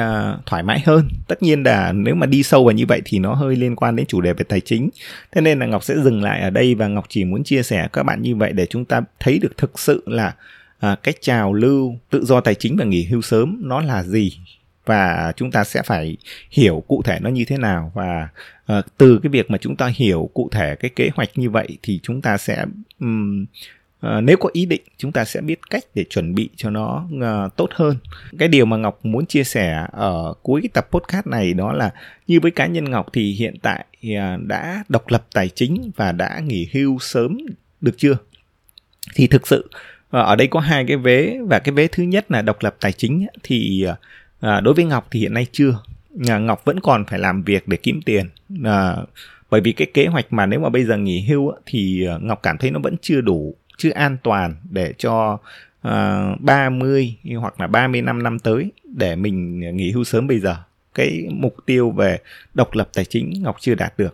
thoải 0.47 0.63
mái 0.63 0.83
hơn. 0.87 1.09
Tất 1.29 1.43
nhiên 1.43 1.63
là 1.63 1.93
nếu 1.93 2.15
mà 2.15 2.27
đi 2.27 2.43
sâu 2.43 2.65
vào 2.65 2.73
như 2.73 2.87
vậy 2.87 3.03
thì 3.05 3.19
nó 3.19 3.35
hơi 3.35 3.57
liên 3.57 3.77
quan 3.77 3.97
đến 3.97 4.07
chủ 4.07 4.21
đề 4.21 4.33
về 4.33 4.45
tài 4.49 4.61
chính. 4.61 4.91
Thế 5.33 5.41
nên 5.41 5.59
là 5.59 5.67
ngọc 5.67 5.85
sẽ 5.85 5.95
dừng 6.05 6.23
lại 6.23 6.41
ở 6.41 6.51
đây 6.51 6.75
và 6.75 6.89
ngọc 6.89 7.05
chỉ 7.09 7.25
muốn 7.25 7.45
chia 7.45 7.63
sẻ 7.63 7.89
các 7.93 8.03
bạn 8.03 8.23
như 8.23 8.37
vậy 8.37 8.53
để 8.53 8.67
chúng 8.67 8.85
ta 8.85 9.01
thấy 9.21 9.39
được 9.39 9.57
thực 9.57 9.79
sự 9.79 10.03
là 10.07 10.35
uh, 10.93 11.03
cái 11.03 11.15
trào 11.21 11.53
lưu 11.53 11.99
tự 12.11 12.25
do 12.25 12.41
tài 12.41 12.55
chính 12.55 12.77
và 12.77 12.85
nghỉ 12.85 13.05
hưu 13.05 13.23
sớm 13.23 13.61
nó 13.63 13.81
là 13.81 14.03
gì 14.03 14.33
và 14.87 15.33
chúng 15.37 15.51
ta 15.51 15.65
sẽ 15.65 15.83
phải 15.83 16.17
hiểu 16.51 16.83
cụ 16.89 17.03
thể 17.03 17.19
nó 17.21 17.31
như 17.31 17.45
thế 17.45 17.59
nào. 17.59 17.93
Và 17.95 18.29
uh, 18.79 18.85
từ 18.99 19.19
cái 19.23 19.31
việc 19.31 19.51
mà 19.51 19.59
chúng 19.59 19.77
ta 19.77 19.93
hiểu 19.97 20.31
cụ 20.35 20.49
thể 20.53 20.77
cái 20.77 20.91
kế 20.97 21.11
hoạch 21.15 21.31
như 21.35 21.51
vậy 21.51 21.79
thì 21.83 22.01
chúng 22.03 22.21
ta 22.21 22.37
sẽ 22.37 22.65
um, 23.01 23.45
À, 24.05 24.21
nếu 24.21 24.37
có 24.37 24.49
ý 24.53 24.67
định 24.67 24.83
chúng 24.97 25.13
ta 25.13 25.25
sẽ 25.25 25.41
biết 25.41 25.71
cách 25.71 25.85
để 25.95 26.05
chuẩn 26.11 26.35
bị 26.35 26.49
cho 26.57 26.71
nó 26.71 27.07
uh, 27.15 27.57
tốt 27.57 27.69
hơn. 27.75 27.97
Cái 28.39 28.49
điều 28.49 28.67
mà 28.67 28.77
ngọc 28.77 28.99
muốn 29.03 29.27
chia 29.27 29.45
sẻ 29.45 29.87
ở 29.93 30.35
cuối 30.43 30.61
cái 30.61 30.69
tập 30.73 30.89
podcast 30.91 31.27
này 31.27 31.55
đó 31.55 31.73
là 31.73 31.91
như 32.27 32.41
với 32.41 32.51
cá 32.51 32.67
nhân 32.67 32.91
ngọc 32.91 33.07
thì 33.13 33.33
hiện 33.33 33.55
tại 33.63 33.85
uh, 34.07 34.47
đã 34.47 34.85
độc 34.89 35.05
lập 35.09 35.27
tài 35.33 35.49
chính 35.49 35.91
và 35.97 36.13
đã 36.13 36.41
nghỉ 36.41 36.69
hưu 36.73 36.99
sớm 36.99 37.39
được 37.81 37.95
chưa? 37.97 38.17
Thì 39.15 39.27
thực 39.27 39.47
sự 39.47 39.71
uh, 39.73 40.11
ở 40.11 40.37
đây 40.37 40.47
có 40.47 40.61
hai 40.61 40.85
cái 40.89 40.97
vế 40.97 41.39
và 41.49 41.59
cái 41.59 41.73
vế 41.73 41.89
thứ 41.89 42.03
nhất 42.03 42.31
là 42.31 42.43
độc 42.43 42.57
lập 42.61 42.77
tài 42.81 42.93
chính 42.93 43.27
thì 43.43 43.87
uh, 43.87 44.63
đối 44.63 44.75
với 44.75 44.85
ngọc 44.85 45.09
thì 45.11 45.21
hiện 45.21 45.35
nay 45.35 45.47
chưa. 45.53 45.79
Uh, 46.15 46.41
ngọc 46.41 46.65
vẫn 46.65 46.81
còn 46.81 47.05
phải 47.05 47.19
làm 47.19 47.43
việc 47.43 47.69
để 47.69 47.77
kiếm 47.77 48.03
tiền. 48.03 48.29
Uh, 48.61 49.09
bởi 49.51 49.61
vì 49.61 49.73
cái 49.73 49.87
kế 49.95 50.07
hoạch 50.07 50.33
mà 50.33 50.47
nếu 50.47 50.61
mà 50.61 50.69
bây 50.69 50.85
giờ 50.85 50.97
nghỉ 50.97 51.25
hưu 51.29 51.53
thì 51.67 52.07
ngọc 52.21 52.41
cảm 52.43 52.59
thấy 52.59 52.71
nó 52.71 52.79
vẫn 52.79 52.97
chưa 53.03 53.21
đủ 53.21 53.55
chưa 53.77 53.91
an 53.91 54.17
toàn 54.23 54.55
để 54.71 54.95
cho 54.99 55.39
ờ, 55.83 56.31
uh, 56.33 56.41
30 56.41 57.17
hoặc 57.39 57.61
là 57.61 57.67
35 57.67 58.23
năm 58.23 58.39
tới 58.39 58.73
để 58.85 59.17
mình 59.17 59.61
nghỉ 59.77 59.91
hưu 59.91 60.05
sớm 60.05 60.27
bây 60.27 60.39
giờ. 60.39 60.57
Cái 60.95 61.27
mục 61.31 61.57
tiêu 61.67 61.91
về 61.91 62.19
độc 62.55 62.75
lập 62.75 62.89
tài 62.95 63.05
chính 63.05 63.43
ngọc 63.43 63.57
chưa 63.61 63.75
đạt 63.75 63.99
được. 63.99 64.13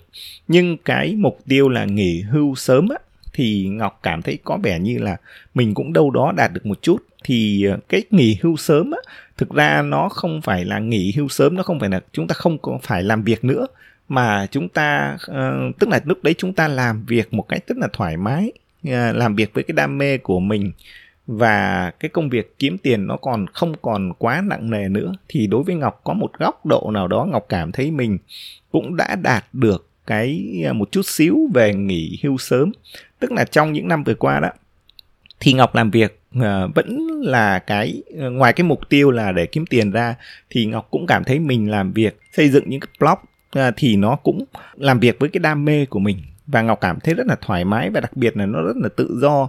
Nhưng 0.48 0.76
cái 0.76 1.14
mục 1.18 1.38
tiêu 1.48 1.68
là 1.68 1.84
nghỉ 1.84 2.22
hưu 2.22 2.54
sớm 2.54 2.88
á 2.88 2.96
thì 3.32 3.68
ngọc 3.68 4.00
cảm 4.02 4.22
thấy 4.22 4.38
có 4.44 4.58
vẻ 4.62 4.78
như 4.78 4.98
là 4.98 5.16
mình 5.54 5.74
cũng 5.74 5.92
đâu 5.92 6.10
đó 6.10 6.32
đạt 6.36 6.52
được 6.52 6.66
một 6.66 6.78
chút. 6.82 6.96
Thì 7.24 7.64
ờ, 7.64 7.78
cái 7.88 8.02
nghỉ 8.10 8.38
hưu 8.42 8.56
sớm 8.56 8.90
á 8.90 8.98
thực 9.36 9.50
ra 9.50 9.82
nó 9.82 10.08
không 10.08 10.42
phải 10.42 10.64
là 10.64 10.78
nghỉ 10.78 11.12
hưu 11.16 11.28
sớm 11.28 11.54
nó 11.54 11.62
không 11.62 11.80
phải 11.80 11.88
là 11.88 12.00
chúng 12.12 12.26
ta 12.26 12.34
không 12.34 12.58
có 12.58 12.78
phải 12.82 13.02
làm 13.02 13.22
việc 13.22 13.44
nữa 13.44 13.66
mà 14.10 14.46
chúng 14.50 14.68
ta 14.68 15.16
uh, 15.30 15.78
tức 15.78 15.88
là 15.88 16.00
lúc 16.04 16.18
đấy 16.22 16.34
chúng 16.38 16.52
ta 16.52 16.68
làm 16.68 17.04
việc 17.04 17.34
một 17.34 17.42
cách 17.48 17.62
rất 17.66 17.78
là 17.78 17.88
thoải 17.92 18.16
mái. 18.16 18.52
Ờ, 18.84 19.12
làm 19.12 19.34
việc 19.34 19.54
với 19.54 19.64
cái 19.64 19.72
đam 19.72 19.98
mê 19.98 20.18
của 20.18 20.40
mình 20.40 20.72
và 21.26 21.90
cái 22.00 22.08
công 22.08 22.28
việc 22.28 22.58
kiếm 22.58 22.78
tiền 22.78 23.06
nó 23.06 23.16
còn 23.16 23.46
không 23.46 23.74
còn 23.82 24.12
quá 24.18 24.42
nặng 24.46 24.70
nề 24.70 24.88
nữa, 24.88 25.12
thì 25.28 25.46
đối 25.46 25.62
với 25.62 25.74
ngọc 25.74 26.00
có 26.04 26.12
một 26.12 26.30
góc 26.38 26.66
độ 26.66 26.90
nào 26.94 27.08
đó 27.08 27.26
ngọc 27.30 27.46
cảm 27.48 27.72
thấy 27.72 27.90
mình 27.90 28.18
cũng 28.72 28.96
đã 28.96 29.16
đạt 29.22 29.44
được 29.52 29.86
cái 30.06 30.44
ờ, 30.66 30.72
một 30.72 30.92
chút 30.92 31.02
xíu 31.04 31.38
về 31.54 31.74
nghỉ 31.74 32.18
hưu 32.22 32.38
sớm. 32.38 32.72
Tức 33.18 33.32
là 33.32 33.44
trong 33.44 33.72
những 33.72 33.88
năm 33.88 34.04
vừa 34.04 34.14
qua 34.14 34.40
đó, 34.40 34.48
thì 35.40 35.52
ngọc 35.52 35.74
làm 35.74 35.90
việc 35.90 36.20
ờ, 36.40 36.68
vẫn 36.74 37.20
là 37.22 37.58
cái 37.58 38.02
ngoài 38.16 38.52
cái 38.52 38.64
mục 38.64 38.88
tiêu 38.88 39.10
là 39.10 39.32
để 39.32 39.46
kiếm 39.46 39.66
tiền 39.66 39.90
ra, 39.90 40.14
thì 40.50 40.66
ngọc 40.66 40.88
cũng 40.90 41.06
cảm 41.06 41.24
thấy 41.24 41.38
mình 41.38 41.70
làm 41.70 41.92
việc 41.92 42.20
xây 42.32 42.48
dựng 42.48 42.64
những 42.66 42.80
cái 42.80 42.88
blog 42.98 43.18
thì 43.76 43.96
nó 43.96 44.16
cũng 44.16 44.44
làm 44.74 45.00
việc 45.00 45.16
với 45.18 45.28
cái 45.28 45.40
đam 45.40 45.64
mê 45.64 45.86
của 45.86 45.98
mình 45.98 46.16
và 46.52 46.62
ngọc 46.62 46.80
cảm 46.80 47.00
thấy 47.00 47.14
rất 47.14 47.26
là 47.26 47.36
thoải 47.40 47.64
mái 47.64 47.90
và 47.90 48.00
đặc 48.00 48.16
biệt 48.16 48.36
là 48.36 48.46
nó 48.46 48.62
rất 48.62 48.76
là 48.76 48.88
tự 48.96 49.18
do. 49.20 49.48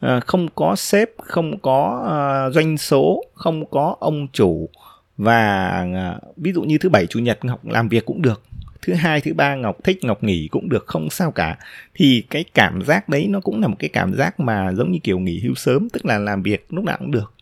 Ờ, 0.00 0.20
không 0.26 0.48
có 0.54 0.76
sếp, 0.76 1.10
không 1.18 1.58
có 1.58 2.02
ờ, 2.06 2.50
doanh 2.50 2.78
số, 2.78 3.24
không 3.34 3.66
có 3.70 3.96
ông 4.00 4.28
chủ. 4.32 4.68
Và 5.16 5.68
ờ, 5.94 6.20
ví 6.36 6.52
dụ 6.52 6.62
như 6.62 6.78
thứ 6.78 6.88
bảy, 6.88 7.06
chủ 7.06 7.18
nhật 7.18 7.44
ngọc 7.44 7.66
làm 7.66 7.88
việc 7.88 8.06
cũng 8.06 8.22
được. 8.22 8.42
Thứ 8.82 8.94
hai, 8.94 9.20
thứ 9.20 9.34
ba, 9.34 9.54
ngọc 9.54 9.76
thích, 9.84 9.98
ngọc 10.02 10.24
nghỉ 10.24 10.48
cũng 10.50 10.68
được, 10.68 10.86
không 10.86 11.10
sao 11.10 11.30
cả. 11.30 11.58
Thì 11.94 12.22
cái 12.30 12.44
cảm 12.54 12.82
giác 12.84 13.08
đấy 13.08 13.26
nó 13.30 13.40
cũng 13.40 13.60
là 13.60 13.68
một 13.68 13.76
cái 13.78 13.90
cảm 13.92 14.14
giác 14.14 14.40
mà 14.40 14.72
giống 14.72 14.92
như 14.92 14.98
kiểu 15.02 15.18
nghỉ 15.18 15.40
hưu 15.40 15.54
sớm, 15.54 15.88
tức 15.88 16.06
là 16.06 16.18
làm 16.18 16.42
việc 16.42 16.66
lúc 16.70 16.84
nào 16.84 16.96
cũng 16.98 17.10
được. 17.10 17.32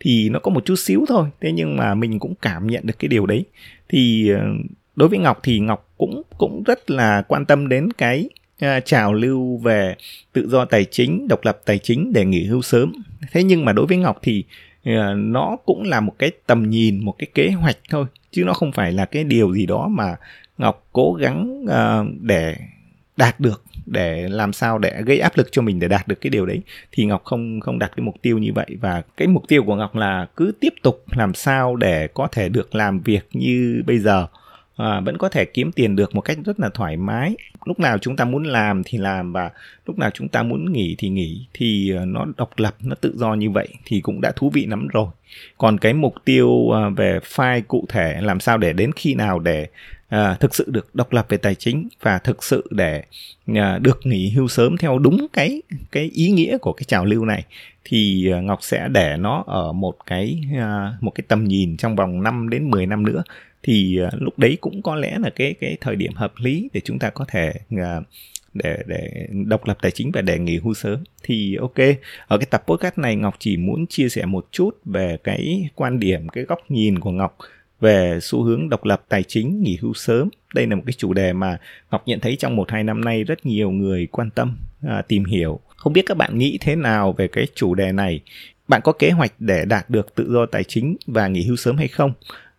Thì 0.00 0.28
nó 0.28 0.38
có 0.38 0.50
một 0.50 0.64
chút 0.64 0.76
xíu 0.76 1.04
thôi, 1.08 1.28
thế 1.40 1.52
nhưng 1.52 1.76
mà 1.76 1.94
mình 1.94 2.18
cũng 2.18 2.34
cảm 2.42 2.66
nhận 2.66 2.86
được 2.86 2.98
cái 2.98 3.08
điều 3.08 3.26
đấy. 3.26 3.44
Thì 3.88 4.30
đối 4.96 5.08
với 5.08 5.18
ngọc 5.18 5.40
thì 5.42 5.58
ngọc 5.58 5.88
cũng 5.98 6.22
cũng 6.38 6.62
rất 6.66 6.90
là 6.90 7.22
quan 7.28 7.44
tâm 7.44 7.68
đến 7.68 7.92
cái 7.92 8.28
À, 8.60 8.80
trào 8.80 9.14
lưu 9.14 9.56
về 9.56 9.94
tự 10.32 10.48
do 10.48 10.64
tài 10.64 10.84
chính 10.84 11.28
độc 11.28 11.40
lập 11.42 11.60
tài 11.64 11.78
chính 11.78 12.12
để 12.12 12.24
nghỉ 12.24 12.44
hưu 12.44 12.62
sớm. 12.62 12.92
Thế 13.32 13.42
nhưng 13.42 13.64
mà 13.64 13.72
đối 13.72 13.86
với 13.86 13.96
ngọc 13.96 14.18
thì 14.22 14.44
à, 14.84 15.14
nó 15.16 15.56
cũng 15.64 15.82
là 15.82 16.00
một 16.00 16.12
cái 16.18 16.30
tầm 16.46 16.70
nhìn 16.70 17.04
một 17.04 17.14
cái 17.18 17.26
kế 17.34 17.50
hoạch 17.50 17.76
thôi 17.90 18.06
chứ 18.30 18.44
nó 18.44 18.52
không 18.52 18.72
phải 18.72 18.92
là 18.92 19.04
cái 19.04 19.24
điều 19.24 19.54
gì 19.54 19.66
đó 19.66 19.88
mà 19.88 20.16
ngọc 20.58 20.86
cố 20.92 21.12
gắng 21.12 21.64
uh, 21.64 22.20
để 22.20 22.56
đạt 23.16 23.40
được 23.40 23.62
để 23.86 24.28
làm 24.28 24.52
sao 24.52 24.78
để 24.78 25.02
gây 25.06 25.18
áp 25.18 25.36
lực 25.36 25.48
cho 25.52 25.62
mình 25.62 25.80
để 25.80 25.88
đạt 25.88 26.08
được 26.08 26.20
cái 26.20 26.30
điều 26.30 26.46
đấy. 26.46 26.60
Thì 26.92 27.04
ngọc 27.04 27.24
không 27.24 27.60
không 27.60 27.78
đặt 27.78 27.92
cái 27.96 28.04
mục 28.04 28.14
tiêu 28.22 28.38
như 28.38 28.52
vậy 28.54 28.66
và 28.80 29.02
cái 29.16 29.28
mục 29.28 29.48
tiêu 29.48 29.62
của 29.62 29.76
ngọc 29.76 29.96
là 29.96 30.26
cứ 30.36 30.52
tiếp 30.60 30.74
tục 30.82 31.04
làm 31.10 31.34
sao 31.34 31.76
để 31.76 32.08
có 32.14 32.28
thể 32.32 32.48
được 32.48 32.74
làm 32.74 33.00
việc 33.00 33.28
như 33.32 33.82
bây 33.86 33.98
giờ 33.98 34.26
à, 34.76 35.00
vẫn 35.00 35.18
có 35.18 35.28
thể 35.28 35.44
kiếm 35.44 35.72
tiền 35.72 35.96
được 35.96 36.14
một 36.14 36.20
cách 36.20 36.38
rất 36.44 36.60
là 36.60 36.68
thoải 36.68 36.96
mái 36.96 37.36
lúc 37.66 37.80
nào 37.80 37.98
chúng 37.98 38.16
ta 38.16 38.24
muốn 38.24 38.44
làm 38.44 38.82
thì 38.84 38.98
làm 38.98 39.32
và 39.32 39.50
lúc 39.86 39.98
nào 39.98 40.10
chúng 40.14 40.28
ta 40.28 40.42
muốn 40.42 40.72
nghỉ 40.72 40.94
thì 40.98 41.08
nghỉ 41.08 41.46
thì 41.54 41.90
ờ, 41.90 42.04
nó 42.04 42.26
độc 42.36 42.50
lập 42.56 42.76
nó 42.82 42.94
tự 43.00 43.14
do 43.16 43.34
như 43.34 43.50
vậy 43.50 43.68
thì 43.84 44.00
cũng 44.00 44.20
đã 44.20 44.32
thú 44.36 44.50
vị 44.50 44.66
lắm 44.66 44.88
rồi. 44.88 45.06
Còn 45.58 45.78
cái 45.78 45.92
mục 45.92 46.14
tiêu 46.24 46.68
ờ, 46.70 46.90
về 46.90 47.18
file 47.18 47.62
cụ 47.68 47.84
thể 47.88 48.20
làm 48.20 48.40
sao 48.40 48.58
để 48.58 48.72
đến 48.72 48.92
khi 48.92 49.14
nào 49.14 49.38
để 49.38 49.66
à, 50.08 50.36
thực 50.40 50.54
sự 50.54 50.64
được 50.68 50.94
độc 50.94 51.12
lập 51.12 51.26
về 51.28 51.36
tài 51.36 51.54
chính 51.54 51.88
và 52.00 52.18
thực 52.18 52.44
sự 52.44 52.64
để 52.70 53.02
à, 53.54 53.78
được 53.78 54.00
nghỉ 54.04 54.30
hưu 54.30 54.48
sớm 54.48 54.76
theo 54.76 54.98
đúng 54.98 55.26
cái 55.32 55.62
cái 55.92 56.10
ý 56.14 56.30
nghĩa 56.30 56.58
của 56.58 56.72
cái 56.72 56.84
trào 56.84 57.04
lưu 57.04 57.24
này 57.24 57.44
thì 57.84 58.30
à, 58.32 58.40
Ngọc 58.40 58.58
sẽ 58.62 58.88
để 58.88 59.16
nó 59.18 59.44
ở 59.46 59.72
một 59.72 59.94
cái 60.06 60.40
à, 60.58 60.92
một 61.00 61.10
cái 61.14 61.24
tầm 61.28 61.44
nhìn 61.44 61.76
trong 61.76 61.96
vòng 61.96 62.22
5 62.22 62.48
đến 62.48 62.70
10 62.70 62.86
năm 62.86 63.06
nữa 63.06 63.22
thì 63.66 63.98
à, 63.98 64.10
lúc 64.20 64.38
đấy 64.38 64.58
cũng 64.60 64.82
có 64.82 64.94
lẽ 64.94 65.18
là 65.18 65.30
cái 65.30 65.54
cái 65.60 65.76
thời 65.80 65.96
điểm 65.96 66.12
hợp 66.14 66.32
lý 66.36 66.68
để 66.72 66.80
chúng 66.84 66.98
ta 66.98 67.10
có 67.10 67.24
thể 67.28 67.52
à, 67.70 68.00
để 68.54 68.76
để 68.86 69.28
độc 69.46 69.66
lập 69.66 69.78
tài 69.82 69.90
chính 69.90 70.10
và 70.12 70.22
để 70.22 70.38
nghỉ 70.38 70.58
hưu 70.58 70.74
sớm. 70.74 71.04
Thì 71.22 71.56
ok 71.60 71.76
ở 72.26 72.38
cái 72.38 72.46
tập 72.50 72.64
podcast 72.66 72.98
này 72.98 73.16
ngọc 73.16 73.36
chỉ 73.38 73.56
muốn 73.56 73.86
chia 73.86 74.08
sẻ 74.08 74.26
một 74.26 74.46
chút 74.50 74.70
về 74.84 75.16
cái 75.24 75.68
quan 75.74 76.00
điểm 76.00 76.28
cái 76.28 76.44
góc 76.44 76.58
nhìn 76.68 76.98
của 76.98 77.10
ngọc 77.10 77.38
về 77.80 78.18
xu 78.22 78.42
hướng 78.42 78.68
độc 78.68 78.84
lập 78.84 79.04
tài 79.08 79.22
chính 79.22 79.62
nghỉ 79.62 79.78
hưu 79.80 79.94
sớm. 79.94 80.28
Đây 80.54 80.66
là 80.66 80.76
một 80.76 80.82
cái 80.86 80.92
chủ 80.92 81.12
đề 81.12 81.32
mà 81.32 81.58
ngọc 81.90 82.02
nhận 82.06 82.20
thấy 82.20 82.36
trong 82.36 82.56
một 82.56 82.70
hai 82.70 82.84
năm 82.84 83.00
nay 83.00 83.24
rất 83.24 83.46
nhiều 83.46 83.70
người 83.70 84.06
quan 84.06 84.30
tâm 84.30 84.56
à, 84.82 85.02
tìm 85.08 85.24
hiểu. 85.24 85.60
Không 85.76 85.92
biết 85.92 86.02
các 86.06 86.16
bạn 86.16 86.38
nghĩ 86.38 86.58
thế 86.60 86.76
nào 86.76 87.12
về 87.12 87.28
cái 87.28 87.46
chủ 87.54 87.74
đề 87.74 87.92
này? 87.92 88.20
Bạn 88.68 88.80
có 88.84 88.92
kế 88.92 89.10
hoạch 89.10 89.32
để 89.38 89.64
đạt 89.64 89.90
được 89.90 90.14
tự 90.14 90.32
do 90.32 90.46
tài 90.46 90.64
chính 90.64 90.96
và 91.06 91.28
nghỉ 91.28 91.46
hưu 91.46 91.56
sớm 91.56 91.76
hay 91.76 91.88
không? 91.88 92.12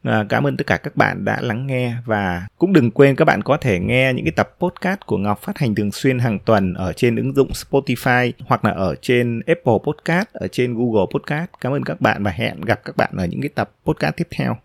À, 0.07 0.25
cảm 0.29 0.47
ơn 0.47 0.57
tất 0.57 0.67
cả 0.67 0.77
các 0.77 0.95
bạn 0.95 1.25
đã 1.25 1.41
lắng 1.41 1.67
nghe 1.67 1.95
và 2.05 2.47
cũng 2.57 2.73
đừng 2.73 2.91
quên 2.91 3.15
các 3.15 3.25
bạn 3.25 3.41
có 3.43 3.57
thể 3.57 3.79
nghe 3.79 4.13
những 4.13 4.25
cái 4.25 4.31
tập 4.31 4.55
podcast 4.59 4.99
của 5.05 5.17
Ngọc 5.17 5.41
phát 5.41 5.57
hành 5.57 5.75
thường 5.75 5.91
xuyên 5.91 6.19
hàng 6.19 6.39
tuần 6.39 6.73
ở 6.73 6.93
trên 6.93 7.15
ứng 7.15 7.35
dụng 7.35 7.51
Spotify 7.51 8.31
hoặc 8.45 8.65
là 8.65 8.71
ở 8.71 8.95
trên 9.01 9.41
Apple 9.47 9.73
Podcast, 9.83 10.27
ở 10.33 10.47
trên 10.47 10.73
Google 10.73 11.05
Podcast. 11.13 11.49
Cảm 11.61 11.73
ơn 11.73 11.83
các 11.83 12.01
bạn 12.01 12.23
và 12.23 12.31
hẹn 12.31 12.61
gặp 12.61 12.81
các 12.85 12.97
bạn 12.97 13.09
ở 13.17 13.25
những 13.25 13.41
cái 13.41 13.49
tập 13.55 13.71
podcast 13.85 14.15
tiếp 14.17 14.27
theo. 14.31 14.57